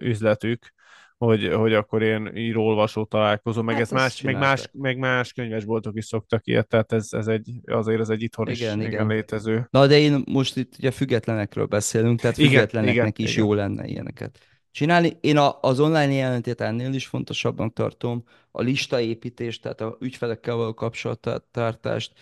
[0.00, 0.74] üzletük,
[1.18, 5.96] hogy, hogy akkor ilyen író-olvasó találkozó, meg hát ez más, meg más, meg más könyvesboltok
[5.96, 8.92] is szoktak ilyet, tehát ez, ez egy, azért ez egy itthon igen, is igen.
[8.92, 9.66] igen létező.
[9.70, 13.46] Na de én most itt ugye függetlenekről beszélünk, tehát igen, függetleneknek igen, is igen.
[13.46, 14.38] jó lenne ilyeneket
[14.76, 15.16] csinálni.
[15.20, 20.74] Én a, az online jelentét ennél is fontosabbnak tartom, a listaépítést, tehát a ügyfelekkel való
[20.74, 22.12] kapcsolattartást,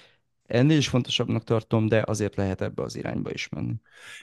[0.47, 3.75] ennél is fontosabbnak tartom, de azért lehet ebbe az irányba is menni.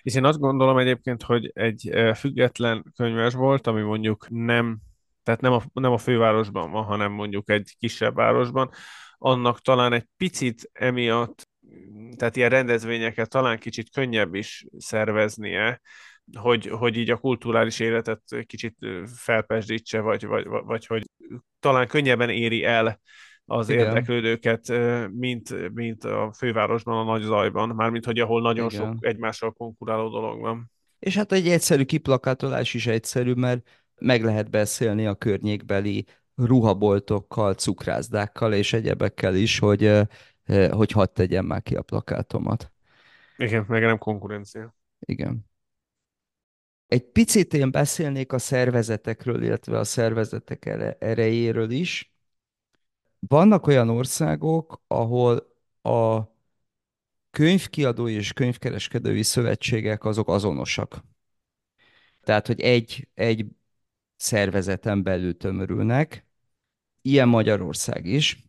[0.01, 4.79] És én azt gondolom egyébként, hogy egy független könyves volt, ami mondjuk nem,
[5.23, 8.69] tehát nem a, nem a fővárosban van, hanem mondjuk egy kisebb városban,
[9.17, 11.49] annak talán egy picit emiatt
[12.15, 15.81] tehát ilyen rendezvényeket talán kicsit könnyebb is szerveznie,
[16.33, 18.77] hogy, hogy így a kulturális életet kicsit
[19.15, 21.09] felpesdítse, vagy, vagy, vagy hogy
[21.59, 22.99] talán könnyebben éri el
[23.45, 23.85] az Igen.
[23.85, 24.73] érdeklődőket,
[25.11, 28.81] mint, mint a fővárosban, a nagy zajban, mármint hogy ahol nagyon Igen.
[28.81, 30.71] sok egymással konkuráló dolog van.
[30.99, 38.53] És hát egy egyszerű kiplakátolás is egyszerű, mert meg lehet beszélni a környékbeli ruhaboltokkal, cukrászdákkal
[38.53, 39.91] és egyebekkel is, hogy,
[40.71, 42.71] hogy hadd tegyem már ki a plakátomat.
[43.37, 44.75] Igen, meg nem konkurencia.
[44.99, 45.49] Igen.
[46.91, 50.65] Egy picit én beszélnék a szervezetekről, illetve a szervezetek
[50.99, 52.15] erejéről is.
[53.19, 56.21] Vannak olyan országok, ahol a
[57.29, 61.03] könyvkiadói és könyvkereskedői szövetségek azok azonosak.
[62.21, 63.45] Tehát, hogy egy, egy
[64.15, 66.25] szervezeten belül tömörülnek,
[67.01, 68.43] ilyen Magyarország is,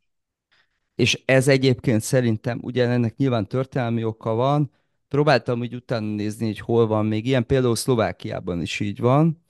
[0.94, 4.70] és ez egyébként szerintem, ugye ennek nyilván történelmi oka van,
[5.12, 9.44] próbáltam úgy utána nézni, hogy hol van még ilyen, például Szlovákiában is így van,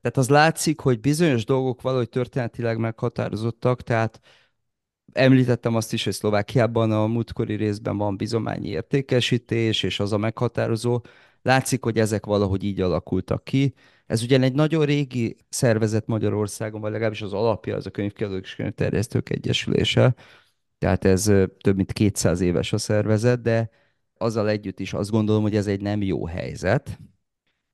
[0.00, 4.20] tehát az látszik, hogy bizonyos dolgok valahogy történetileg meghatározottak, tehát
[5.12, 11.00] Említettem azt is, hogy Szlovákiában a múltkori részben van bizományi értékesítés, és az a meghatározó.
[11.42, 13.74] Látszik, hogy ezek valahogy így alakultak ki.
[14.06, 18.54] Ez ugyan egy nagyon régi szervezet Magyarországon, vagy legalábbis az alapja az a könyvkiadók és
[18.54, 20.14] könyvterjesztők egyesülése.
[20.78, 21.22] Tehát ez
[21.60, 23.70] több mint 200 éves a szervezet, de
[24.18, 26.98] azzal együtt is azt gondolom, hogy ez egy nem jó helyzet,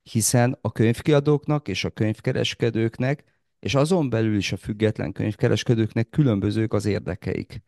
[0.03, 3.23] hiszen a könyvkiadóknak és a könyvkereskedőknek
[3.65, 7.61] és azon belül is a független könyvkereskedőknek különbözők az érdekeik.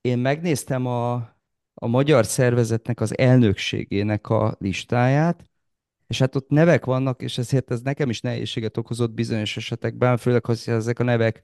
[0.00, 1.14] Én megnéztem a,
[1.74, 5.50] a magyar szervezetnek az elnökségének a listáját,
[6.06, 10.44] és hát ott nevek vannak, és ezért ez nekem is nehézséget okozott bizonyos esetekben, főleg,
[10.44, 11.42] hogy ezek a nevek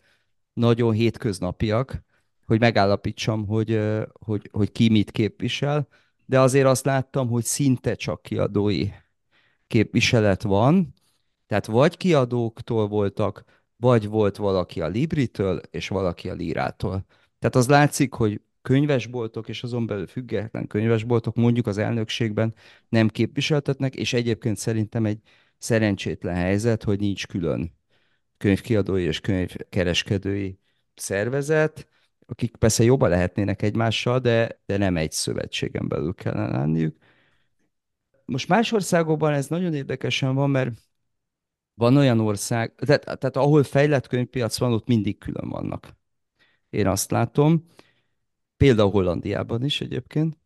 [0.53, 2.05] nagyon hétköznapiak,
[2.47, 3.81] hogy megállapítsam, hogy,
[4.13, 5.89] hogy, hogy ki mit képvisel,
[6.31, 8.89] de azért azt láttam, hogy szinte csak kiadói
[9.67, 10.95] képviselet van,
[11.47, 13.45] tehát vagy kiadóktól voltak,
[13.77, 17.05] vagy volt valaki a Libritől, és valaki a Lírától.
[17.39, 22.55] Tehát az látszik, hogy könyvesboltok, és azon belül független könyvesboltok mondjuk az elnökségben
[22.89, 25.19] nem képviseltetnek, és egyébként szerintem egy
[25.59, 27.73] szerencsétlen helyzet, hogy nincs külön
[28.37, 30.59] könyvkiadói és könyvkereskedői
[30.95, 31.89] szervezet,
[32.31, 36.97] akik persze jobban lehetnének egymással, de, de nem egy szövetségen belül kellene lenniük.
[38.25, 40.71] Most más országokban ez nagyon érdekesen van, mert
[41.75, 45.97] van olyan ország, tehát, tehát ahol fejlett könyvpiac van, ott mindig külön vannak.
[46.71, 47.67] Én azt látom.
[48.57, 50.39] Például Hollandiában is egyébként.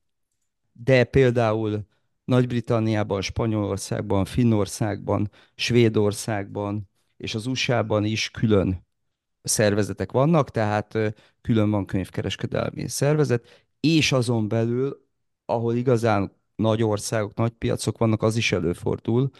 [0.72, 1.86] De például
[2.24, 8.86] Nagy-Britanniában, Spanyolországban, Finnországban, Svédországban és az USA-ban is külön
[9.44, 10.98] szervezetek vannak, tehát
[11.40, 15.06] külön van könyvkereskedelmi szervezet, és azon belül,
[15.44, 19.30] ahol igazán nagy országok, nagy piacok vannak, az is előfordul,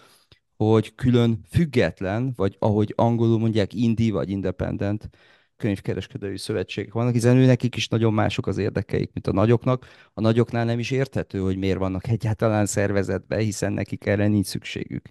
[0.57, 5.09] hogy külön független, vagy ahogy angolul mondják, indie vagy independent
[5.57, 9.87] könyvkereskedői szövetségek vannak, hiszen ő nekik is nagyon mások az érdekeik, mint a nagyoknak.
[10.15, 15.09] A nagyoknál nem is érthető, hogy miért vannak egyáltalán szervezetben, hiszen nekik erre nincs szükségük.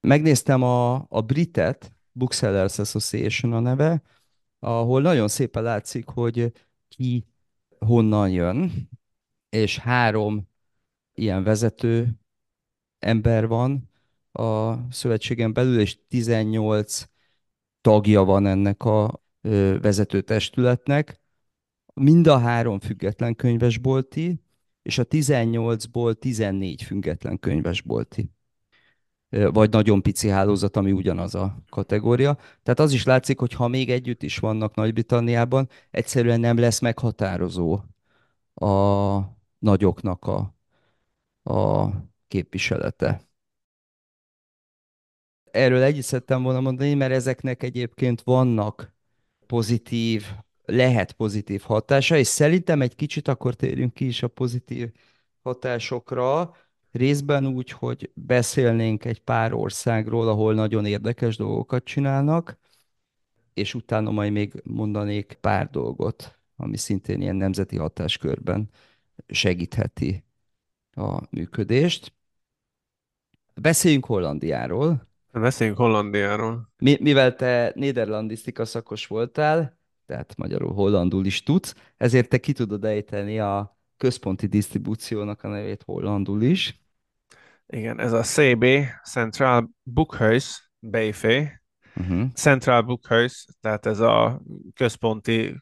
[0.00, 4.02] Megnéztem a, a Britet, Booksellers Association a neve,
[4.58, 6.52] ahol nagyon szépen látszik, hogy
[6.88, 7.26] ki
[7.78, 8.88] honnan jön,
[9.48, 10.48] és három
[11.14, 12.18] ilyen vezető
[12.98, 13.90] ember van,
[14.32, 17.04] a szövetségen belül, és 18
[17.80, 19.22] tagja van ennek a
[19.80, 21.20] vezető testületnek.
[21.94, 24.42] Mind a három független könyvesbolti,
[24.82, 28.30] és a 18-ból 14 független könyvesbolti.
[29.52, 32.38] Vagy nagyon pici hálózat, ami ugyanaz a kategória.
[32.62, 37.80] Tehát az is látszik, hogy ha még együtt is vannak Nagy-Britanniában, egyszerűen nem lesz meghatározó
[38.54, 39.20] a
[39.58, 40.54] nagyoknak a,
[41.52, 41.90] a
[42.28, 43.20] képviselete
[45.54, 48.94] erről egyet szerettem volna mondani, mert ezeknek egyébként vannak
[49.46, 50.24] pozitív,
[50.64, 54.92] lehet pozitív hatása, és szerintem egy kicsit akkor térjünk ki is a pozitív
[55.42, 56.54] hatásokra,
[56.94, 62.58] részben úgy, hogy beszélnénk egy pár országról, ahol nagyon érdekes dolgokat csinálnak,
[63.54, 68.70] és utána majd még mondanék pár dolgot, ami szintén ilyen nemzeti hatáskörben
[69.26, 70.24] segítheti
[70.92, 72.12] a működést.
[73.54, 75.06] Beszéljünk Hollandiáról.
[75.32, 76.72] Beszéljünk Hollandiáról.
[76.78, 82.84] Mi, mivel te néderlandisztika szakos voltál, tehát magyarul hollandul is tudsz, ezért te ki tudod
[82.84, 86.83] ejteni a központi disztribúciónak a nevét hollandul is.
[87.66, 88.66] Igen, ez a CB,
[89.10, 91.26] Central Bookhuis BV.
[91.96, 92.32] Uh-huh.
[92.34, 94.42] Central Bookhuis, tehát ez a
[94.74, 95.60] központi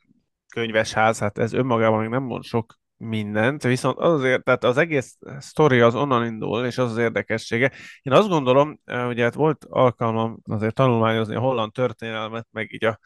[0.55, 5.19] könyvesház, hát ez önmagában még nem mond sok mindent, viszont az azért, tehát az egész
[5.39, 7.73] sztori az onnan indul, és az az érdekessége.
[8.03, 12.99] Én azt gondolom, ugye hát volt alkalmam azért tanulmányozni a holland történelmet, meg így a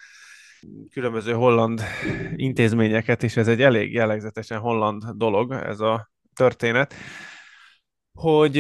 [0.91, 1.83] különböző holland
[2.35, 6.95] intézményeket, és ez egy elég jellegzetesen holland dolog, ez a történet,
[8.17, 8.59] hogy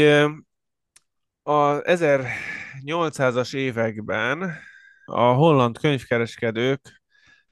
[1.42, 4.58] a 1800-as években
[5.04, 7.02] a holland könyvkereskedők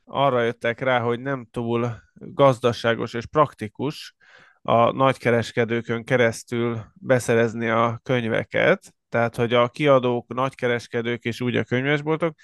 [0.04, 4.14] arra jöttek rá, hogy nem túl gazdaságos és praktikus
[4.62, 12.34] a nagykereskedőkön keresztül beszerezni a könyveket, tehát hogy a kiadók, nagykereskedők és úgy a könyvesboltok,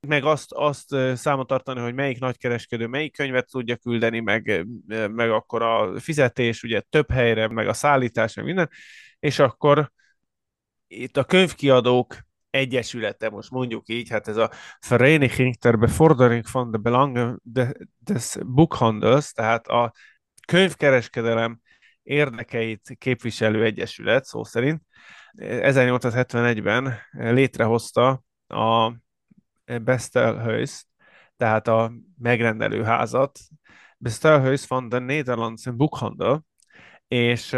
[0.00, 4.66] meg azt, azt számot tartani, hogy melyik nagykereskedő melyik könyvet tudja küldeni, meg,
[5.10, 8.70] meg akkor a fizetés, ugye több helyre, meg a szállítás, meg minden,
[9.20, 9.92] és akkor
[10.86, 12.16] itt a könyvkiadók
[12.50, 14.50] egyesülete, most mondjuk így, hát ez a
[14.88, 17.42] Vereniging ter Bevordering van de Belangen
[17.98, 19.92] des Bookhandels, tehát a
[20.46, 21.60] könyvkereskedelem
[22.02, 24.82] érdekeit képviselő egyesület, szó szerint,
[25.36, 28.92] 1871-ben létrehozta a
[29.82, 30.84] Bestelhuis,
[31.36, 33.38] tehát a megrendelőházat,
[33.98, 36.44] Bestelhuis van de Nederlandse Bookhandel,
[37.08, 37.56] és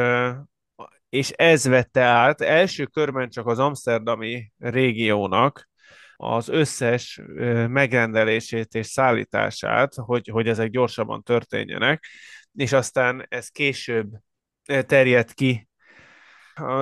[1.11, 5.69] és ez vette át első körben csak az amsterdami régiónak
[6.17, 7.21] az összes
[7.69, 12.05] megrendelését és szállítását, hogy, hogy ezek gyorsabban történjenek,
[12.55, 14.09] és aztán ez később
[14.87, 15.69] terjedt ki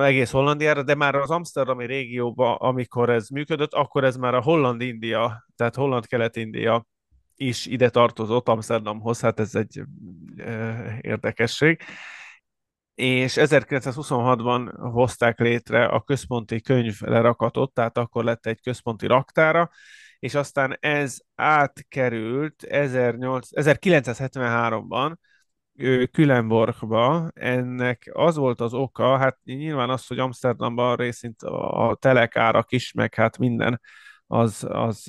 [0.01, 5.45] egész Hollandiára, de már az Amsterdami régióban, amikor ez működött, akkor ez már a Holland-India,
[5.55, 6.85] tehát Holland-Kelet-India
[7.35, 9.81] is ide tartozott Amsterdamhoz, hát ez egy
[11.01, 11.81] érdekesség
[12.99, 19.69] és 1926-ban hozták létre a központi könyv lerakatot, tehát akkor lett egy központi raktára,
[20.19, 25.15] és aztán ez átkerült 1973-ban
[26.11, 27.29] Külenborgba.
[27.33, 33.13] Ennek az volt az oka, hát nyilván az, hogy Amsterdamban részint a telekárak is, meg
[33.13, 33.81] hát minden
[34.31, 35.03] az, az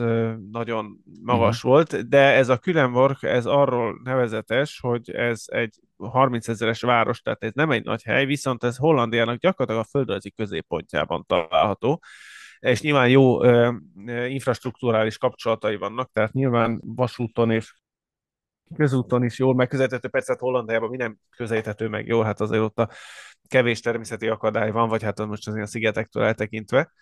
[0.50, 1.72] nagyon magas uh-huh.
[1.72, 7.42] volt, de ez a Külenborg, ez arról nevezetes, hogy ez egy 30 ezeres város, tehát
[7.44, 12.02] ez nem egy nagy hely, viszont ez Hollandiának gyakorlatilag a földrajzi középpontjában található,
[12.58, 13.72] és nyilván jó ö,
[14.28, 17.74] infrastruktúrális kapcsolatai vannak, tehát nyilván vasúton és
[18.76, 22.78] közúton is jól megközelíthető, persze hát Hollandiában mi nem közelíthető meg jól, hát azért ott
[22.78, 22.90] a
[23.48, 26.92] kevés természeti akadály van, vagy hát most az a szigetektől eltekintve,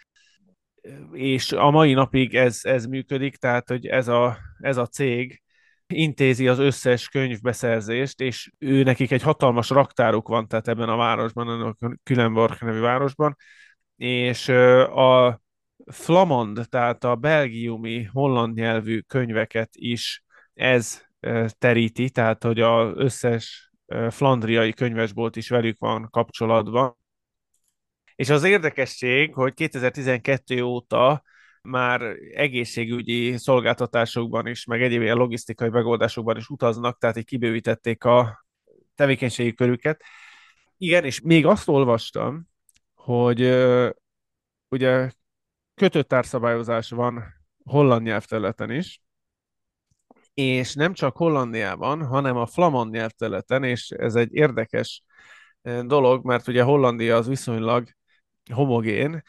[1.12, 5.42] és a mai napig ez, ez működik, tehát hogy ez a, ez a cég
[5.86, 11.48] intézi az összes könyvbeszerzést, és ő nekik egy hatalmas raktáruk van, tehát ebben a városban,
[11.48, 13.36] a Külenborg nevű városban,
[13.96, 15.40] és a
[15.86, 20.24] flamand, tehát a belgiumi holland nyelvű könyveket is
[20.54, 21.02] ez
[21.58, 23.70] teríti, tehát hogy az összes
[24.10, 26.96] flandriai könyvesbolt is velük van kapcsolatban.
[28.18, 31.22] És az érdekesség, hogy 2012 óta
[31.62, 32.00] már
[32.34, 38.44] egészségügyi szolgáltatásokban is, meg egyéb ilyen logisztikai megoldásokban is utaznak, tehát így kibővítették a
[38.94, 40.02] tevékenységi körüket.
[40.76, 42.48] Igen, és még azt olvastam,
[42.94, 43.40] hogy
[44.68, 45.10] ugye
[45.74, 47.24] kötött társzabályozás van
[47.64, 49.02] holland nyelvterületen is,
[50.34, 55.02] és nem csak Hollandiában, hanem a flamand nyelvterületen, és ez egy érdekes
[55.82, 57.96] dolog, mert ugye Hollandia az viszonylag
[58.50, 59.22] homogén,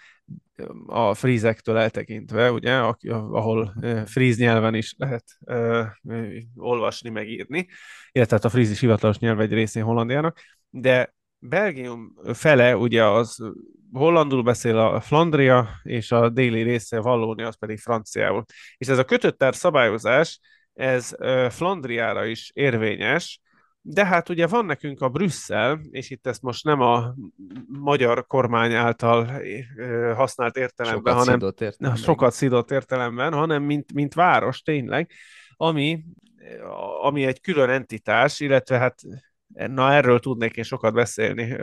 [0.86, 2.74] a frízektől eltekintve, ugye,
[3.10, 3.74] ahol
[4.06, 5.24] fríz nyelven is lehet
[6.56, 7.68] olvasni, megírni,
[8.12, 10.40] illetve hát a fríz is hivatalos nyelv egy részén Hollandiának,
[10.70, 13.54] de Belgium fele ugye az
[13.92, 18.44] hollandul beszél a Flandria, és a déli része Vallónia, az pedig franciául.
[18.78, 20.40] És ez a kötöttár szabályozás,
[20.74, 21.16] ez
[21.50, 23.42] Flandriára is érvényes,
[23.92, 27.16] de hát ugye van nekünk a Brüsszel, és itt ezt most nem a
[27.68, 29.42] magyar kormány által
[30.16, 32.04] használt értelemben, sokat hanem szidott értelemben.
[32.04, 35.12] sokat szidott értelemben, hanem mint, mint város tényleg,
[35.56, 36.04] ami,
[37.02, 39.02] ami egy külön entitás, illetve hát
[39.54, 41.56] na erről tudnék én sokat beszélni,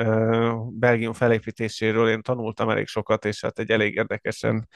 [0.70, 4.68] Belgium felépítéséről én tanultam elég sokat, és hát egy elég érdekesen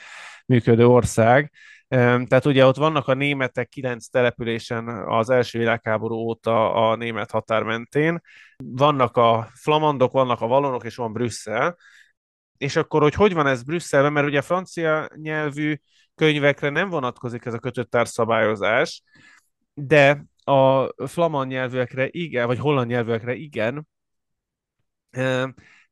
[0.46, 1.52] működő ország.
[1.88, 7.62] Tehát ugye ott vannak a németek kilenc településen az első világháború óta a német határ
[7.62, 8.20] mentén.
[8.56, 11.76] Vannak a flamandok, vannak a valonok, és van Brüsszel.
[12.58, 15.76] És akkor, hogy hogy van ez Brüsszelben, mert ugye francia nyelvű
[16.14, 19.02] könyvekre nem vonatkozik ez a kötött szabályozás,
[19.74, 23.88] de a flamand nyelvűekre igen, vagy holland nyelvűekre igen.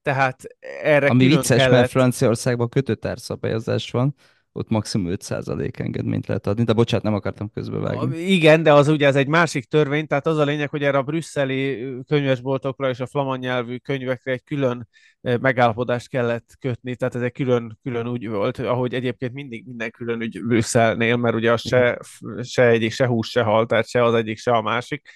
[0.02, 0.42] Tehát
[0.82, 1.70] erre Ami vicces, kellett...
[1.70, 4.14] mert Franciaországban kötött szabályozás van,
[4.59, 8.18] ott maximum 5% engedményt lehet adni, de bocsánat, nem akartam közbevágni.
[8.18, 11.02] Igen, de az ugye ez egy másik törvény, tehát az a lényeg, hogy erre a
[11.02, 14.88] brüsszeli könyvesboltokra és a flamand nyelvű könyvekre egy külön
[15.20, 20.20] megállapodást kellett kötni, tehát ez egy külön, külön úgy volt, ahogy egyébként mindig minden külön
[20.20, 21.98] ügy Brüsszelnél, mert ugye az se,
[22.42, 25.09] se egyik, se hús, se hal, tehát se az egyik, se a másik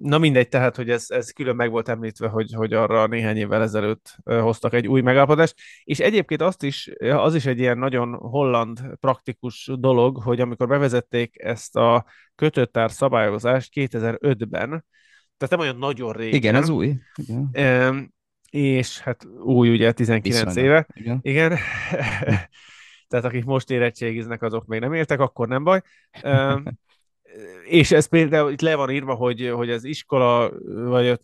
[0.00, 3.62] Na mindegy, tehát, hogy ez, ez külön meg volt említve, hogy, hogy arra néhány évvel
[3.62, 8.80] ezelőtt hoztak egy új megállapodást, és egyébként azt is, az is egy ilyen nagyon holland
[9.00, 14.84] praktikus dolog, hogy amikor bevezették ezt a kötöttár szabályozást 2005-ben,
[15.36, 16.34] tehát nem olyan nagyon régen.
[16.34, 16.94] Igen, ez új.
[17.14, 18.14] Igen.
[18.50, 20.64] És hát új ugye 19 Viszonylag.
[20.64, 20.86] éve.
[20.94, 21.18] Igen.
[21.22, 21.50] Igen.
[23.08, 25.80] tehát akik most érettségiznek, azok még nem értek, akkor nem baj
[27.64, 30.52] és ez például itt le van írva, hogy, hogy az iskola,
[30.88, 31.20] vagy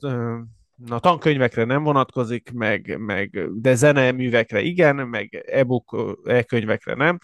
[0.89, 7.19] a tankönyvekre nem vonatkozik, meg, meg de zeneművekre igen, meg e-book, e-könyvekre nem.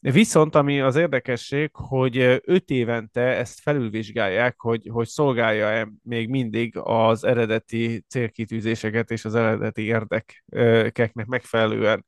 [0.00, 7.24] Viszont ami az érdekesség, hogy öt évente ezt felülvizsgálják, hogy, hogy szolgálja-e még mindig az
[7.24, 12.04] eredeti célkitűzéseket és az eredeti érdekeknek megfelelően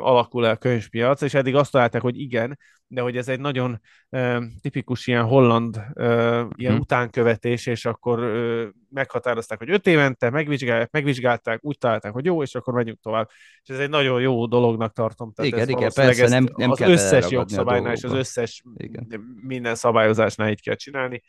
[0.00, 2.58] alakul el a könyvpiac, és eddig azt találták, hogy igen,
[2.88, 3.80] de hogy ez egy nagyon
[4.10, 6.06] uh, tipikus ilyen holland uh,
[6.54, 6.80] ilyen hmm.
[6.80, 12.54] utánkövetés, és akkor uh, meghatározták, hogy öt évente megvizsgálják, megvizsgálták, úgy találták, hogy jó, és
[12.54, 13.28] akkor megyünk tovább.
[13.62, 15.32] És ez egy nagyon jó dolognak tartom.
[15.32, 19.36] Tehát igen, igen, persze, nem, nem az kell összes jogszabálynál és az összes igen.
[19.42, 21.22] minden szabályozásnál így kell csinálni.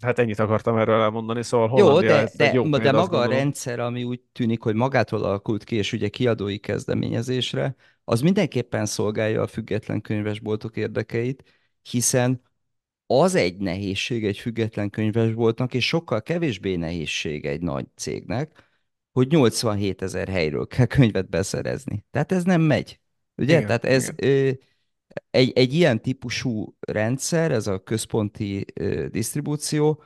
[0.00, 4.04] Hát ennyit akartam erről elmondani, szóval Jó, de, de, jó de maga a rendszer, ami
[4.04, 7.74] úgy tűnik, hogy magától alakult ki, és ugye kiadói kezdeményezésre,
[8.04, 11.42] az mindenképpen szolgálja a független könyvesboltok érdekeit,
[11.82, 12.42] hiszen
[13.06, 18.72] az egy nehézség egy független könyvesboltnak, és sokkal kevésbé nehézség egy nagy cégnek,
[19.12, 22.04] hogy 87 ezer helyről kell könyvet beszerezni.
[22.10, 23.00] Tehát ez nem megy.
[23.36, 23.52] Ugye?
[23.52, 24.50] Igen, Tehát ez ö,
[25.30, 30.02] egy, egy ilyen típusú rendszer, ez a központi ö, disztribúció,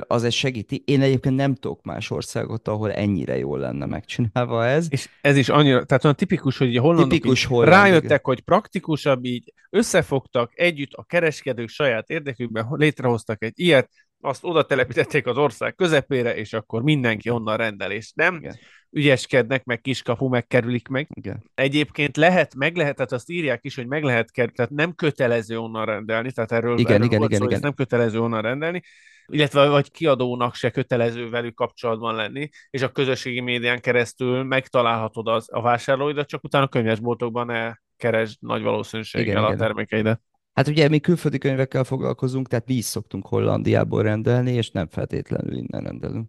[0.00, 0.82] az egy segíti.
[0.86, 4.86] Én egyébként nem tudok más országot, ahol ennyire jól lenne megcsinálva ez.
[4.90, 9.24] És ez is annyira, tehát olyan tipikus, hogy a hollandok tipikus holland, rájöttek, hogy praktikusabb,
[9.24, 13.90] így összefogtak együtt a kereskedők saját érdekükben, létrehoztak egy ilyet,
[14.20, 18.56] azt oda telepítették az ország közepére, és akkor mindenki onnan rendel, és nem igen.
[18.90, 21.08] ügyeskednek, meg kiskapu megkerülik meg.
[21.14, 21.42] Igen.
[21.54, 25.58] Egyébként lehet, meg lehet, tehát azt írják is, hogy meg lehet kerülni, tehát nem kötelező
[25.58, 27.60] onnan rendelni, tehát erről, igen, erről igen, igen, szó, igen.
[27.60, 28.82] nem kötelező onnan rendelni,
[29.28, 35.48] illetve vagy kiadónak se kötelező velük kapcsolatban lenni, és a közösségi médián keresztül megtalálhatod az,
[35.52, 39.58] a vásárlóidat, csak utána a könyvesboltokban elkeresd nagy valószínűséggel igen, a igen.
[39.58, 40.20] termékeidet.
[40.52, 45.56] Hát ugye mi külföldi könyvekkel foglalkozunk, tehát mi is szoktunk Hollandiából rendelni, és nem feltétlenül
[45.56, 46.28] innen rendelünk.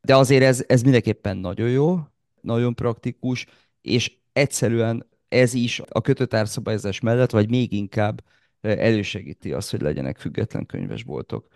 [0.00, 1.98] De azért ez, ez mindenképpen nagyon jó,
[2.40, 3.46] nagyon praktikus,
[3.80, 8.22] és egyszerűen ez is a kötött árszabályozás mellett, vagy még inkább
[8.60, 11.48] elősegíti azt, hogy legyenek független könyvesboltok.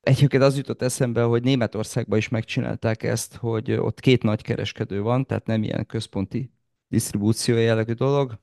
[0.00, 5.26] Egyébként az jutott eszembe, hogy Németországban is megcsinálták ezt, hogy ott két nagy kereskedő van,
[5.26, 6.52] tehát nem ilyen központi
[6.88, 8.38] disztribúció jellegű dolog,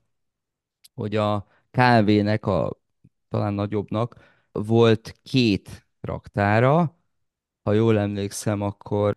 [0.94, 2.80] hogy a kávének, a
[3.28, 4.14] talán nagyobbnak
[4.52, 6.96] volt két raktára,
[7.62, 9.16] ha jól emlékszem, akkor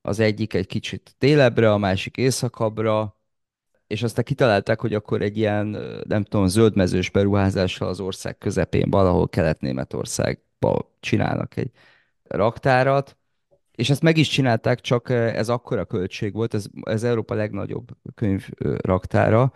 [0.00, 3.16] az egyik egy kicsit délebbre, a másik északabbra,
[3.86, 5.66] és aztán kitalálták, hogy akkor egy ilyen,
[6.08, 10.51] nem tudom, zöldmezős beruházással az ország közepén, valahol Kelet-Németországba
[11.00, 11.70] csinálnak egy
[12.22, 13.16] raktárat,
[13.74, 18.48] és ezt meg is csinálták, csak ez akkora költség volt, ez, ez Európa legnagyobb könyv
[18.76, 19.52] raktára,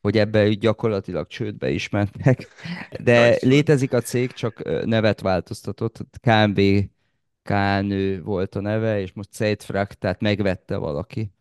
[0.00, 2.46] hogy ebbe gyakorlatilag csődbe is mentek.
[3.04, 6.60] De létezik a cég, csak nevet változtatott, KMB
[7.48, 11.32] KNÖ volt a neve, és most Zeitfrak, tehát megvette valaki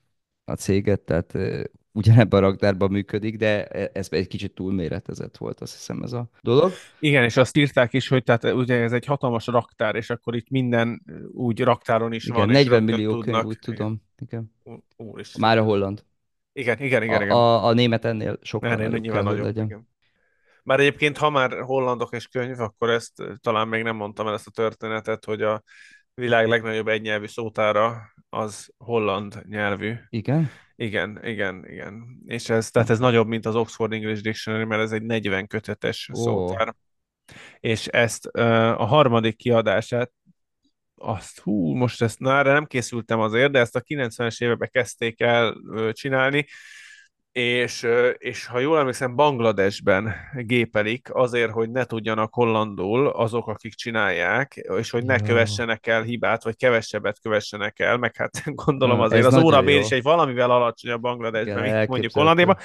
[0.46, 1.38] a céget, tehát
[1.98, 6.30] ugyanebben a raktárban működik, de e, ez egy kicsit túlméretezett volt, azt hiszem ez a
[6.42, 6.72] dolog.
[7.00, 10.50] Igen, és azt írták is, hogy tehát ugye ez egy hatalmas raktár, és akkor itt
[10.50, 12.50] minden úgy raktáron is igen, van.
[12.50, 13.34] 40 millió tudnak.
[13.34, 14.02] könyv, úgy tudom.
[14.18, 14.52] Igen.
[14.98, 16.04] Úr, Már a holland.
[16.54, 17.22] Igen, igen, igen.
[17.22, 17.36] A, igen.
[17.36, 19.66] A, a német ennél sokkal ennél nagyobb nyilván nagyobb, legyen.
[19.66, 19.88] Igen.
[20.64, 24.48] Már egyébként, ha már hollandok és könyv, akkor ezt talán még nem mondtam el ezt
[24.48, 25.64] a történetet, hogy a
[26.14, 29.94] világ legnagyobb egynyelvű szótára az holland nyelvű.
[30.10, 30.50] Igen?
[30.80, 32.22] Igen, igen, igen.
[32.26, 36.10] És ez, tehát ez nagyobb, mint az Oxford English Dictionary, mert ez egy 40 kötetes
[36.14, 36.24] oh.
[36.24, 36.76] szótár.
[37.60, 40.12] És ezt a harmadik kiadását,
[40.96, 45.56] azt, hú, most ezt, erre nem készültem azért, de ezt a 90-es években kezdték el
[45.92, 46.46] csinálni,
[47.38, 54.56] és, és ha jól emlékszem, Bangladesben gépelik azért, hogy ne tudjanak hollandul azok, akik csinálják,
[54.78, 59.38] és hogy ne kövessenek el hibát, vagy kevesebbet kövessenek el, meg hát gondolom azért az
[59.38, 62.58] órabér is egy valamivel alacsonyabb Bangladesben, mint mondjuk Hollandiában.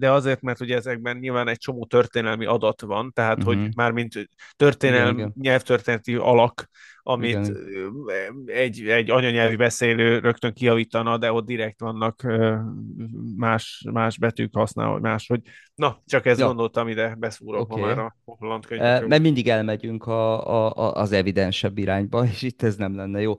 [0.00, 3.74] De azért, mert ugye ezekben nyilván egy csomó történelmi adat van, tehát hogy Uh-huh.
[3.76, 5.32] mármint történelmi, igen.
[5.40, 6.68] nyelvtörténeti alak,
[7.02, 7.56] amit Igen.
[8.46, 12.22] egy, egy anyanyelvi beszélő rögtön kijavítana, de ott direkt vannak
[13.36, 15.40] más, más betűk használva, vagy máshogy.
[15.74, 16.46] Na, csak ezt Ja.
[16.46, 17.84] gondoltam ide, beszúrok ma Oké.
[17.84, 19.08] már a holland könyvekről.
[19.08, 23.36] Mert mindig elmegyünk a, a, a, az evidensebb irányba, és itt ez nem lenne jó.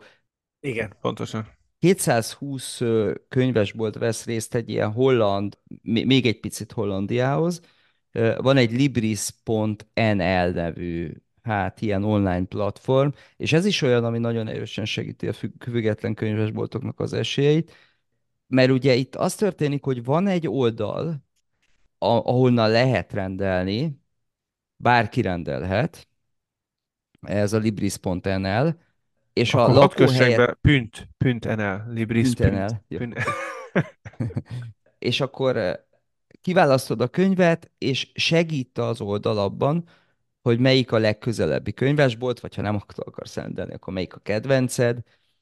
[0.60, 1.48] Igen, pontosan.
[1.82, 7.62] 220 ö, könyvesbolt vesz részt egy ilyen holland, még egy picit Hollandiához.
[8.38, 11.12] Van egy Libris.nl nevű,
[11.42, 16.14] hát ilyen online platform, és ez is olyan, ami nagyon erősen segíti a függ- független
[16.14, 17.72] könyvesboltoknak az esélyeit,
[18.48, 21.24] mert ugye itt az történik, hogy van egy oldal,
[21.98, 24.02] ahonnan lehet rendelni,
[24.76, 26.08] bárki rendelhet,
[27.22, 28.76] ez a Libris.nl,
[29.34, 32.50] és a Akkor kössek lakóhelyet pünt, pünt NL, Libris, pünt.
[32.50, 32.82] Pünt.nl.
[32.88, 32.98] Jó.
[32.98, 33.16] pünt.
[35.00, 35.74] és akkor eh,
[36.42, 39.88] kiválasztod a könyvet, és segít az oldal abban,
[40.42, 45.00] hogy melyik a legközelebbi könyvesbolt, vagy ha nem akarsz rendelni, akkor melyik a kedvenced,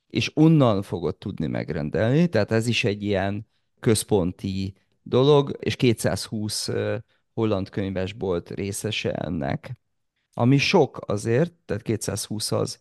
[0.07, 2.27] és onnan fogod tudni megrendelni.
[2.27, 3.47] Tehát ez is egy ilyen
[3.79, 6.99] központi dolog, és 220 eh,
[7.33, 9.71] holland könyvesbolt részese ennek.
[10.33, 12.79] Ami sok azért, tehát 220 az,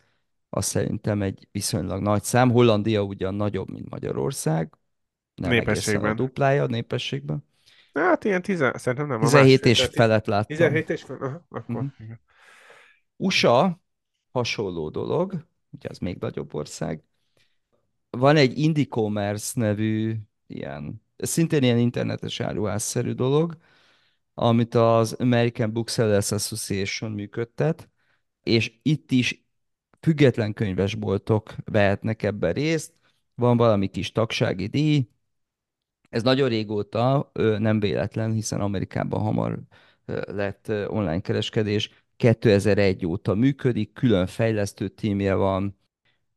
[0.50, 2.50] az szerintem egy viszonylag nagy szám.
[2.50, 4.78] Hollandia ugyan nagyobb, mint Magyarország,
[5.34, 6.16] nem egészen a Népességben.
[6.16, 7.44] duplája a népességben.
[7.92, 9.20] Hát ilyen 10, szerintem nem.
[9.20, 10.56] a 17 másfél, és felett láttam.
[10.56, 11.74] 17 és fel, aha, akkor.
[11.74, 11.86] Mhm.
[11.98, 12.20] igen.
[13.16, 13.80] USA
[14.30, 17.02] hasonló dolog, ugye az még nagyobb ország.
[18.10, 23.56] Van egy Indie-commerce nevű ilyen, szintén ilyen internetes áruházszerű dolog,
[24.34, 27.90] amit az American Booksellers Association működtet,
[28.42, 29.47] és itt is
[30.00, 32.92] független könyvesboltok vehetnek ebben részt,
[33.34, 35.08] van valami kis tagsági díj,
[36.08, 39.58] ez nagyon régóta nem véletlen, hiszen Amerikában hamar
[40.26, 45.78] lett online kereskedés, 2001 óta működik, külön fejlesztő tímje van,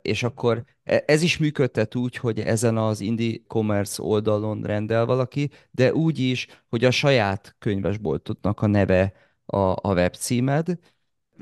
[0.01, 5.49] és akkor e- ez is működtet úgy, hogy ezen az indie commerce oldalon rendel valaki,
[5.72, 9.14] de úgy is, hogy a saját könyvesboltodnak a neve
[9.45, 10.80] a, a webcímed.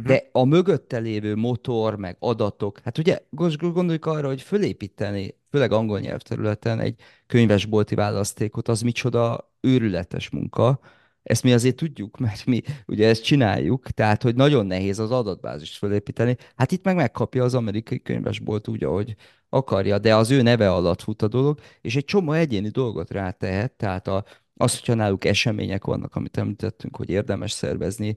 [0.03, 3.19] De a mögötte lévő motor, meg adatok, hát ugye
[3.59, 6.95] gondoljuk arra, hogy fölépíteni, főleg angol nyelvterületen egy
[7.27, 10.79] könyvesbolti választékot, az micsoda őrületes munka.
[11.23, 15.77] Ezt mi azért tudjuk, mert mi ugye ezt csináljuk, tehát hogy nagyon nehéz az adatbázist
[15.77, 16.35] fölépíteni.
[16.55, 19.15] Hát itt meg megkapja az amerikai könyvesbolt úgy, ahogy
[19.49, 23.71] akarja, de az ő neve alatt fut a dolog, és egy csomó egyéni dolgot rátehet,
[23.71, 24.23] tehát a,
[24.55, 28.15] az, hogyha náluk események vannak, amit említettünk, hogy érdemes szervezni,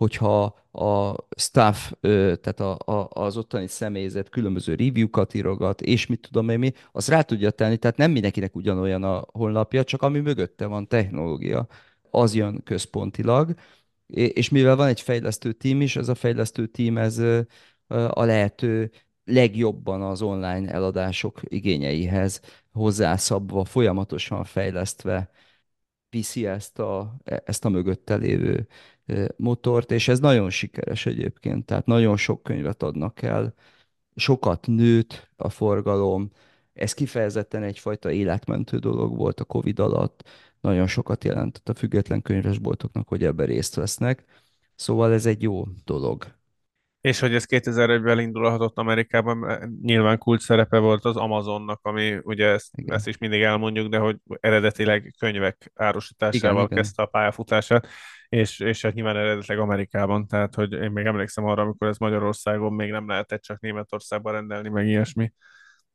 [0.00, 0.42] hogyha
[0.72, 6.58] a staff, tehát a, a, az ottani személyzet különböző review-kat írogat, és mit tudom én
[6.58, 10.88] mi, az rá tudja tenni, tehát nem mindenkinek ugyanolyan a honlapja, csak ami mögötte van
[10.88, 11.66] technológia,
[12.10, 13.54] az jön központilag,
[14.06, 17.18] és mivel van egy fejlesztő tím is, ez a fejlesztő tím ez
[18.08, 18.90] a lehető
[19.24, 22.40] legjobban az online eladások igényeihez
[22.72, 25.30] hozzászabva, folyamatosan fejlesztve
[26.10, 28.66] viszi ezt a, ezt a mögötte lévő
[29.36, 33.54] motort, és ez nagyon sikeres egyébként, tehát nagyon sok könyvet adnak el,
[34.14, 36.30] sokat nőtt a forgalom,
[36.72, 40.28] ez kifejezetten egyfajta életmentő dolog volt a Covid alatt,
[40.60, 44.24] nagyon sokat jelentett a független könyvesboltoknak, hogy ebben részt vesznek,
[44.74, 46.39] szóval ez egy jó dolog.
[47.00, 52.70] És hogy ez 2001-ben indulhatott Amerikában, nyilván kulcs szerepe volt az Amazonnak, ami ugye ezt,
[52.72, 52.96] Igen.
[52.96, 56.76] ezt is mindig elmondjuk, de hogy eredetileg könyvek árusításával Igen, igen.
[56.76, 57.86] kezdte a pályafutását,
[58.28, 62.72] és, és hát nyilván eredetileg Amerikában, tehát hogy én még emlékszem arra, amikor ez Magyarországon
[62.72, 65.32] még nem lehetett csak Németországban rendelni, meg ilyesmi.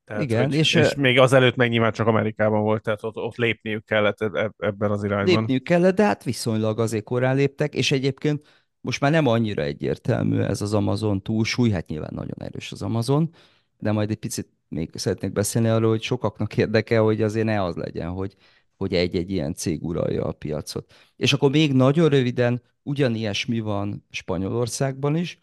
[0.06, 3.36] Tehát, Igen, hogy, és, és, még azelőtt meg nyilván csak Amerikában volt, tehát ott, ott
[3.36, 5.36] lépniük kellett eb- ebben az irányban.
[5.36, 10.39] Lépniük kellett, de hát viszonylag azért korán léptek, és egyébként most már nem annyira egyértelmű
[10.39, 13.33] ez az Amazon túlsúly, hát nyilván nagyon erős az Amazon,
[13.77, 17.75] de majd egy picit még szeretnék beszélni arról, hogy sokaknak érdekel, hogy azért ne az
[17.75, 18.36] legyen, hogy,
[18.75, 20.93] hogy egy-egy ilyen cég uralja a piacot.
[21.15, 25.39] És akkor még nagyon röviden, ugyanilyesmi van Spanyolországban is,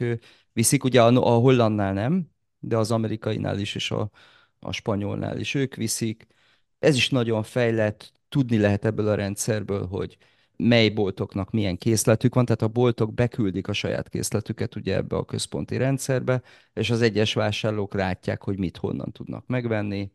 [0.52, 4.10] viszik, ugye a, a hollandnál nem, de az amerikainál is, és a,
[4.60, 6.26] a spanyolnál is ők viszik.
[6.78, 10.16] Ez is nagyon fejlett, tudni lehet ebből a rendszerből, hogy
[10.56, 15.24] mely boltoknak milyen készletük van, tehát a boltok beküldik a saját készletüket ugye ebbe a
[15.24, 16.42] központi rendszerbe,
[16.74, 20.10] és az egyes vásárlók látják, hogy mit honnan tudnak megvenni.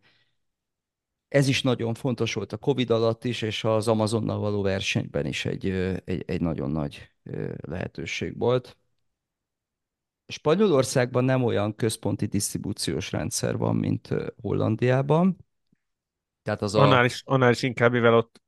[1.28, 5.45] Ez is nagyon fontos volt a Covid alatt is, és az Amazonnal való versenyben is
[5.45, 5.69] egy,
[6.05, 7.11] egy, egy nagyon nagy
[7.61, 8.78] lehetőség volt.
[10.28, 14.09] Spanyolországban nem olyan központi disztribúciós rendszer van, mint
[14.41, 15.38] Hollandiában.
[16.43, 17.05] Tehát az Annál a...
[17.05, 18.41] is, annál is inkább, mivel ott,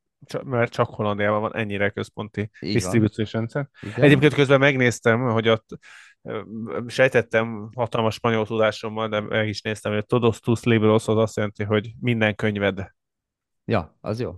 [0.44, 2.72] mert csak Hollandiában van ennyire központi van.
[2.72, 3.70] disztribúciós rendszer.
[3.82, 4.04] Igen.
[4.04, 5.80] Egyébként közben megnéztem, hogy ott
[6.88, 11.64] sejtettem hatalmas spanyol tudásommal, de meg is néztem, hogy todos tus libros az azt jelenti,
[11.64, 12.92] hogy minden könyved.
[13.66, 14.36] Ja, az jó.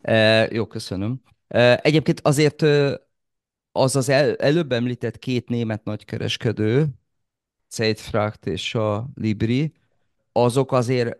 [0.00, 1.20] E, jó, köszönöm.
[1.48, 2.62] E, egyébként azért
[3.72, 6.86] az az el, előbb említett két német nagykereskedő,
[7.70, 9.72] Zeitfracht és a Libri,
[10.32, 11.18] azok azért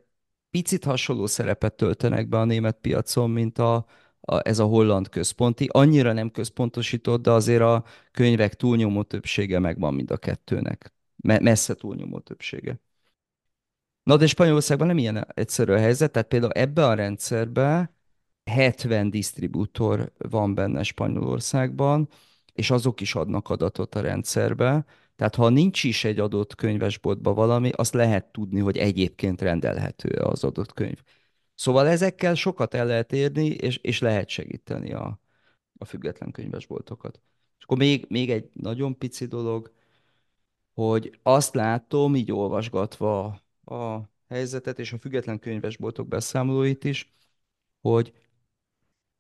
[0.50, 3.86] picit hasonló szerepet töltenek be a német piacon, mint a,
[4.28, 5.68] a, ez a holland központi.
[5.72, 10.92] Annyira nem központosított, de azért a könyvek túlnyomó többsége megvan mind a kettőnek.
[11.16, 12.80] Me- messze túlnyomó többsége.
[14.02, 17.92] Na de Spanyolországban nem ilyen egyszerű a helyzet, tehát például ebbe a rendszerbe
[18.44, 22.08] 70 disztribútor van benne Spanyolországban,
[22.52, 24.84] és azok is adnak adatot a rendszerbe.
[25.16, 30.44] Tehát ha nincs is egy adott könyvesboltban valami, azt lehet tudni, hogy egyébként rendelhető az
[30.44, 31.02] adott könyv.
[31.58, 35.20] Szóval ezekkel sokat el lehet érni, és, és lehet segíteni a,
[35.78, 37.20] a független könyvesboltokat.
[37.58, 39.72] És akkor még, még egy nagyon pici dolog,
[40.72, 43.24] hogy azt látom, így olvasgatva
[43.64, 47.12] a helyzetet és a független könyvesboltok beszámolóit is,
[47.80, 48.12] hogy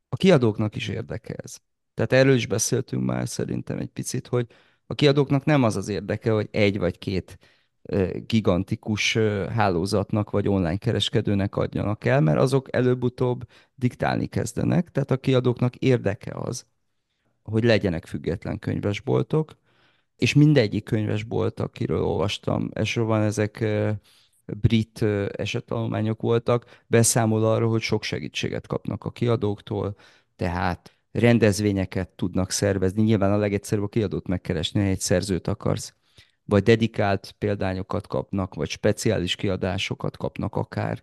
[0.08, 1.56] a kiadóknak is érdeke ez.
[1.94, 4.46] Tehát erről is beszéltünk már szerintem egy picit, hogy
[4.86, 7.38] a kiadóknak nem az az érdeke, hogy egy vagy két
[8.26, 9.18] gigantikus
[9.54, 14.90] hálózatnak vagy online kereskedőnek adjanak el, mert azok előbb-utóbb diktálni kezdenek.
[14.90, 16.66] Tehát a kiadóknak érdeke az,
[17.42, 19.56] hogy legyenek független könyvesboltok,
[20.16, 23.64] és mindegyik könyvesbolt, akiről olvastam, elsősorban ezek
[24.44, 25.02] brit
[25.32, 29.96] esettanulmányok voltak, beszámol arról, hogy sok segítséget kapnak a kiadóktól,
[30.36, 33.02] tehát rendezvényeket tudnak szervezni.
[33.02, 35.94] Nyilván a legegyszerűbb a kiadót megkeresni, ha egy szerzőt akarsz,
[36.48, 41.02] vagy dedikált példányokat kapnak, vagy speciális kiadásokat kapnak akár.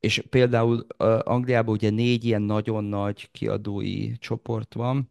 [0.00, 0.86] És például
[1.22, 5.10] Angliában ugye négy ilyen nagyon nagy kiadói csoport van,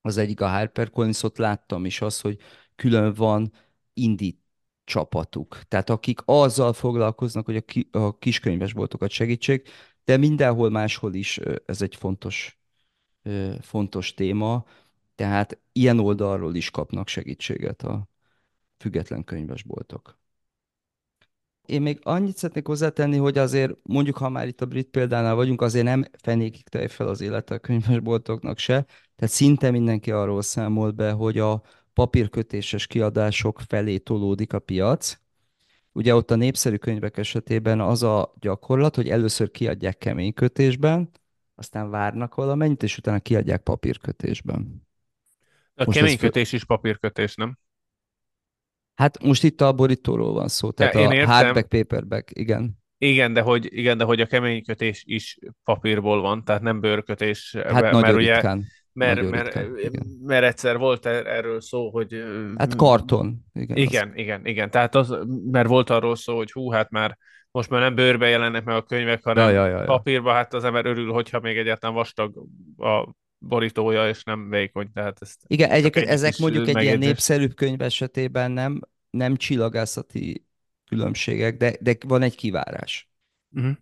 [0.00, 2.38] az egyik a HarperCollins, ott láttam is azt, hogy
[2.76, 3.52] külön van
[3.92, 4.32] indie
[4.84, 5.60] csapatuk.
[5.68, 9.68] Tehát akik azzal foglalkoznak, hogy a, ki, a kiskönyvesboltokat segítsék,
[10.04, 12.58] de mindenhol máshol is ez egy fontos,
[13.60, 14.64] fontos téma,
[15.14, 18.08] tehát ilyen oldalról is kapnak segítséget a
[18.78, 20.18] független könyvesboltok.
[21.66, 25.60] Én még annyit szeretnék hozzátenni, hogy azért mondjuk, ha már itt a brit példánál vagyunk,
[25.60, 28.86] azért nem fenékig tej fel az élete a könyvesboltoknak se.
[29.16, 31.62] Tehát szinte mindenki arról számol be, hogy a
[31.92, 35.18] papírkötéses kiadások felé tolódik a piac.
[35.92, 41.10] Ugye ott a népszerű könyvek esetében az a gyakorlat, hogy először kiadják kemény kötésben,
[41.54, 44.86] aztán várnak valamennyit, és utána kiadják papírkötésben.
[45.74, 46.26] A Most ez kemény fő...
[46.26, 47.58] kötés is papírkötés, nem?
[48.98, 52.78] Hát most itt a borítóról van szó, Ja, tehát én a értem, hardback, paperback, igen.
[52.98, 57.56] igen, de hogy, igen, de hogy a kemény kötés is papírból van, tehát nem bőrkötés,
[57.56, 58.64] Hát mert nagyon ugye ritkán.
[58.92, 60.06] mert, Nagyon mert, ritkán, igen.
[60.22, 62.24] mert egyszer volt er- erről szó, hogy
[62.56, 65.18] Hát karton, igen, az, igen, igen, igen, tehát az,
[65.50, 67.18] mert volt arról szó, hogy hú, hát már
[67.50, 69.84] most már nem bőrbe jelennek meg a könyvek, ja, hanem ja, ja, ja.
[69.84, 72.44] papírba, hát az ember örül, hogyha még egyáltalán vastag
[72.76, 73.08] a
[73.38, 77.06] borítója, és nem vékony, tehát ez Igen, egyébként egy ezek mondjuk egy ilyen megjegyzés.
[77.06, 78.80] népszerűbb könyv esetében nem,
[79.10, 80.46] nem csillagászati
[80.86, 83.10] különbségek, de, de van egy kivárás.
[83.50, 83.76] Uh-huh.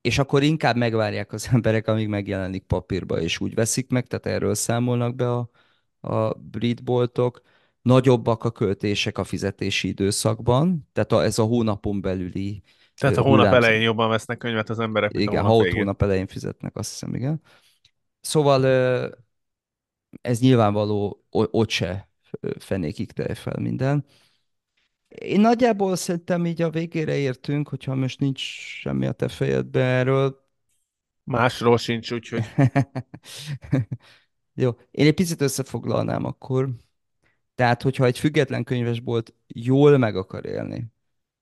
[0.00, 4.54] És akkor inkább megvárják az emberek, amíg megjelenik papírba, és úgy veszik meg, tehát erről
[4.54, 5.50] számolnak be a,
[6.00, 7.40] a brit boltok.
[7.82, 12.62] Nagyobbak a költések a fizetési időszakban, tehát a, ez a hónapon belüli
[12.94, 13.66] Tehát a hónap hullámzó.
[13.66, 17.14] elején jobban vesznek könyvet az emberek, Igen, ha hónap ott hónap elején fizetnek, azt hiszem,
[17.14, 17.40] igen.
[18.22, 18.64] Szóval
[20.20, 22.08] ez nyilvánvaló, ott se
[22.58, 24.04] fenékig tej fel minden.
[25.08, 28.40] Én nagyjából szerintem így a végére értünk, hogyha most nincs
[28.80, 30.46] semmi a te fejedben erről.
[31.24, 32.44] Másról sincs, úgyhogy
[34.54, 36.70] Jó, én egy picit összefoglalnám akkor.
[37.54, 40.86] Tehát, hogyha egy független könyvesbolt jól meg akar élni,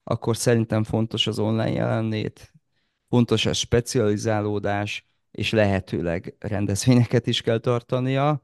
[0.04, 2.52] akkor szerintem fontos az online jelenlét,
[3.08, 8.42] fontos a specializálódás, és lehetőleg rendezvényeket is kell tartania.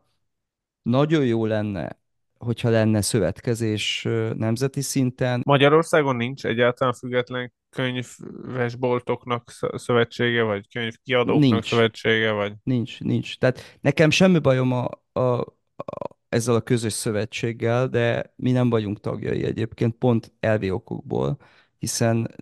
[0.82, 1.98] Nagyon jó lenne,
[2.38, 4.02] hogyha lenne szövetkezés
[4.34, 5.42] nemzeti szinten.
[5.44, 13.38] Magyarországon nincs egyáltalán független könyvesboltoknak sz- szövetsége, vagy könyvkiadóknak Nincs, szövetsége, vagy nincs, nincs.
[13.38, 15.40] Tehát nekem semmi bajom a, a,
[15.76, 21.38] a, ezzel a közös szövetséggel, de mi nem vagyunk tagjai egyébként, pont elvi okokból,
[21.78, 22.34] hiszen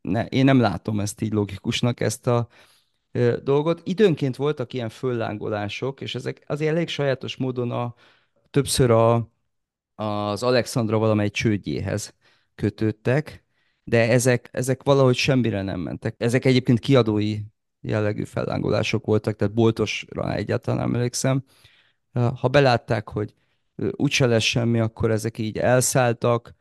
[0.00, 2.48] ne, én nem látom ezt így logikusnak, ezt a
[3.42, 3.80] dolgot.
[3.84, 7.94] Időnként voltak ilyen föllángolások, és ezek azért elég sajátos módon a,
[8.50, 9.14] többször a,
[9.94, 12.14] az Alexandra valamely csődjéhez
[12.54, 13.44] kötődtek,
[13.84, 16.14] de ezek, ezek valahogy semmire nem mentek.
[16.18, 17.38] Ezek egyébként kiadói
[17.80, 21.44] jellegű fellángolások voltak, tehát boltosra egyáltalán emlékszem.
[22.12, 23.34] Ha belátták, hogy
[23.90, 26.54] úgyse lesz semmi, akkor ezek így elszálltak,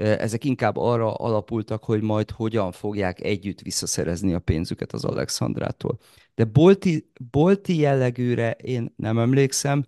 [0.00, 5.98] ezek inkább arra alapultak, hogy majd hogyan fogják együtt visszaszerezni a pénzüket az Alexandrától.
[6.34, 9.84] De bolti, bolti jellegűre én nem emlékszem,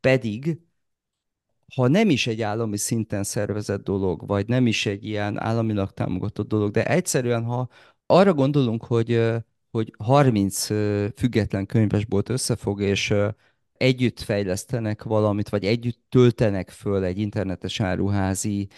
[0.00, 0.58] pedig
[1.74, 6.48] ha nem is egy állami szinten szervezett dolog, vagy nem is egy ilyen államilag támogatott
[6.48, 7.68] dolog, de egyszerűen, ha
[8.06, 9.20] arra gondolunk, hogy,
[9.70, 10.66] hogy 30
[11.18, 13.14] független könyvesbolt összefog, és
[13.72, 18.68] együtt fejlesztenek valamit, vagy együtt töltenek föl egy internetes áruházi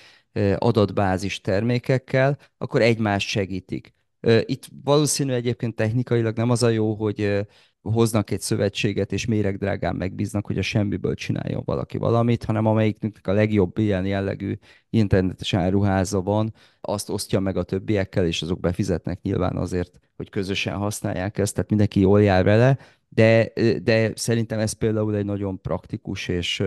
[0.59, 3.95] adatbázis termékekkel, akkor egymást segítik.
[4.41, 7.47] Itt valószínű egyébként technikailag nem az a jó, hogy
[7.81, 13.33] hoznak egy szövetséget, és méregdrágán megbíznak, hogy a semmiből csináljon valaki valamit, hanem amelyiknek a
[13.33, 14.59] legjobb ilyen jellegű
[14.91, 20.77] internetes áruháza van, azt osztja meg a többiekkel, és azok befizetnek nyilván azért, hogy közösen
[20.77, 22.79] használják ezt, tehát mindenki jól jár vele,
[23.09, 26.63] de, de szerintem ez például egy nagyon praktikus és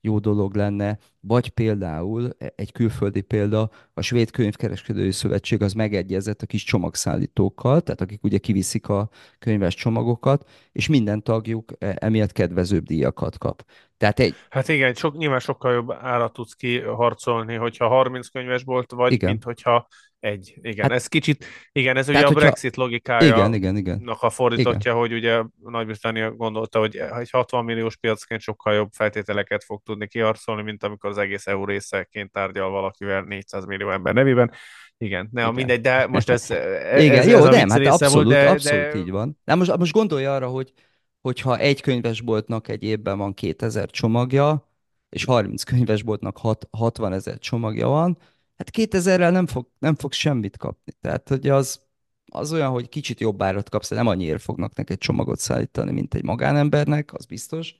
[0.00, 6.42] jó dolog lenne, vagy például e, egy külföldi példa, a Svéd Könyvkereskedői Szövetség az megegyezett
[6.42, 12.32] a kis csomagszállítókkal, tehát akik ugye kiviszik a könyves csomagokat, és minden tagjuk e, emiatt
[12.32, 13.64] kedvezőbb díjakat kap.
[13.96, 14.34] Tehát egy...
[14.50, 19.30] Hát igen, sok, nyilván sokkal jobb árat tudsz kiharcolni, hogyha 30 könyves volt, vagy igen.
[19.30, 19.86] mint hogyha
[20.20, 20.82] egy, igen.
[20.82, 22.82] Hát, ez kicsit, igen, ez ugye a Brexit hogyha...
[22.82, 24.08] logikája igen, igen, igen.
[24.20, 24.94] a fordítottja, igen.
[24.94, 30.62] hogy ugye Nagy-Britannia gondolta, hogy egy 60 milliós piacként sokkal jobb feltételeket fog tudni kiharcolni,
[30.62, 34.52] mint amikor az egész EU részeként tárgyal valakivel 400 millió ember nevében.
[34.98, 35.54] Igen, ne, igen.
[35.54, 38.92] mindegy, de most ez, ez Igen, ez, jó, ez nem, hát abszolút, volt, de, abszolút
[38.92, 38.98] de...
[38.98, 39.38] így van.
[39.44, 40.72] Na most, most gondolja arra, hogy
[41.20, 44.68] hogyha egy könyvesboltnak egy évben van 2000 csomagja,
[45.08, 46.38] és 30 könyvesboltnak
[46.70, 48.18] 60 ezer csomagja van,
[48.60, 50.92] hát 2000-rel nem fog, nem fog semmit kapni.
[51.00, 51.80] Tehát, hogy az,
[52.26, 56.24] az olyan, hogy kicsit jobb árat kapsz, nem annyira fognak neked csomagot szállítani, mint egy
[56.24, 57.74] magánembernek, az biztos.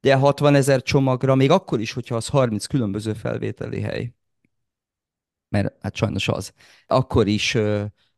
[0.00, 4.14] De 60 ezer csomagra, még akkor is, hogyha az 30 különböző felvételi hely,
[5.48, 6.52] mert hát sajnos az,
[6.86, 7.56] akkor is,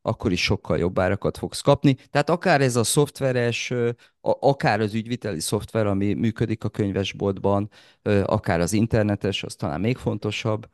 [0.03, 1.95] akkor is sokkal jobb árakat fogsz kapni.
[1.95, 3.72] Tehát akár ez a szoftveres,
[4.20, 7.70] akár az ügyviteli szoftver, ami működik a könyvesboltban,
[8.22, 10.68] akár az internetes, az talán még fontosabb,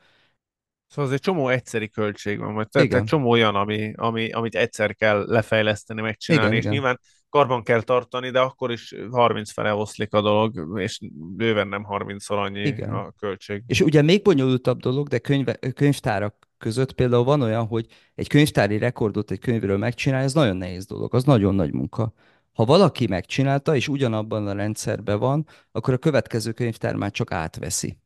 [0.92, 4.54] Szóval az egy csomó egyszeri költség van, vagy tehát egy csomó olyan, ami, ami, amit
[4.54, 6.72] egyszer kell lefejleszteni, megcsinálni, igen, és igen.
[6.72, 10.98] nyilván karban kell tartani, de akkor is 30 fele oszlik a dolog, és
[11.36, 12.90] bőven nem 30-szor annyi igen.
[12.90, 13.62] a költség.
[13.66, 18.78] És ugye még bonyolultabb dolog, de könyve, könyvtárak között például van olyan, hogy egy könyvtári
[18.78, 22.12] rekordot egy könyvről megcsinálni, ez nagyon nehéz dolog, az nagyon nagy munka.
[22.52, 27.98] Ha valaki megcsinálta, és ugyanabban a rendszerben van, akkor a következő könyvtár már csak átveszi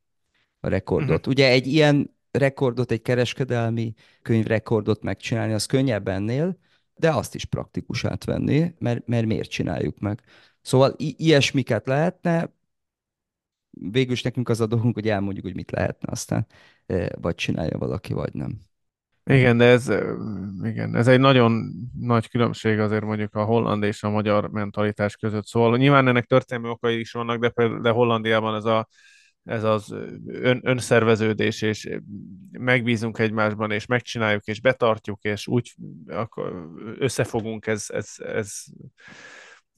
[0.60, 1.18] a rekordot.
[1.18, 1.32] Uh-huh.
[1.32, 6.58] Ugye egy ilyen rekordot, egy kereskedelmi könyvrekordot megcsinálni, az könnyebb ennél,
[6.94, 10.22] de azt is praktikus átvenni, mert, mert miért csináljuk meg.
[10.60, 12.54] Szóval i- ilyesmiket lehetne,
[13.70, 16.46] végül is nekünk az a dolgunk, hogy elmondjuk, hogy mit lehetne, aztán
[17.20, 18.60] vagy csinálja valaki, vagy nem.
[19.30, 19.92] Igen, de ez,
[20.62, 25.46] igen, ez egy nagyon nagy különbség azért mondjuk a holland és a magyar mentalitás között.
[25.46, 28.88] Szóval nyilván ennek történelmi okai is vannak, de, de Hollandiában ez a
[29.46, 29.94] ez az
[30.26, 31.88] ön, önszerveződés, és
[32.50, 35.74] megbízunk egymásban, és megcsináljuk, és betartjuk, és úgy
[36.06, 38.62] akkor összefogunk, ez, ez, ez,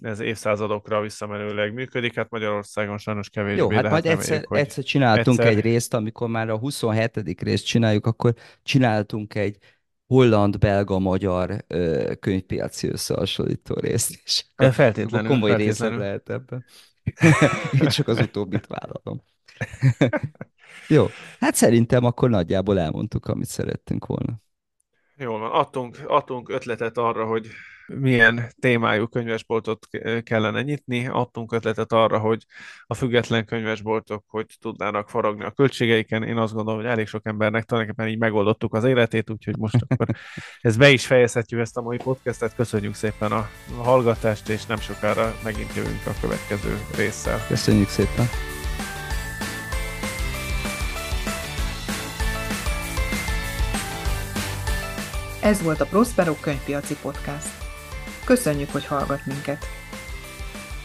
[0.02, 3.60] ez évszázadokra visszamenőleg működik, hát Magyarországon sajnos kevésbé.
[3.60, 5.56] Jó, hát majd egyszer, reméljük, egyszer csináltunk egyszer...
[5.56, 7.40] egy részt, amikor már a 27.
[7.40, 9.58] részt csináljuk, akkor csináltunk egy
[10.06, 11.64] holland-belga-magyar
[12.20, 14.52] könyvpiaci összehasonlító részt is.
[14.56, 15.28] De feltétlenül.
[15.28, 15.98] Komoly feltétlenül.
[15.98, 16.64] részed lehet ebben.
[17.82, 19.22] Én csak az utóbbit vállalom.
[20.88, 21.06] Jó,
[21.40, 24.40] hát szerintem akkor nagyjából elmondtuk, amit szerettünk volna.
[25.16, 27.46] Jól van, adtunk, adtunk ötletet arra, hogy
[27.86, 29.88] milyen témájú könyvesboltot
[30.22, 32.44] kellene nyitni, adtunk ötletet arra, hogy
[32.86, 36.22] a független könyvesboltok hogy tudnának faragni a költségeiken.
[36.22, 40.08] Én azt gondolom, hogy elég sok embernek tulajdonképpen így megoldottuk az életét, úgyhogy most akkor
[40.60, 42.54] ez be is fejezhetjük ezt a mai podcastet.
[42.54, 43.48] Köszönjük szépen a
[43.82, 47.38] hallgatást, és nem sokára megint jövünk a következő résszel.
[47.48, 48.57] Köszönjük szépen!
[55.40, 57.48] Ez volt a Prospero könyvpiaci podcast.
[58.24, 59.66] Köszönjük, hogy hallgat minket.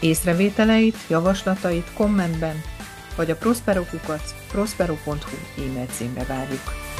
[0.00, 2.62] Észrevételeit, javaslatait kommentben
[3.16, 6.93] vagy a prosperokukat prospero.hu e-mail címre várjuk.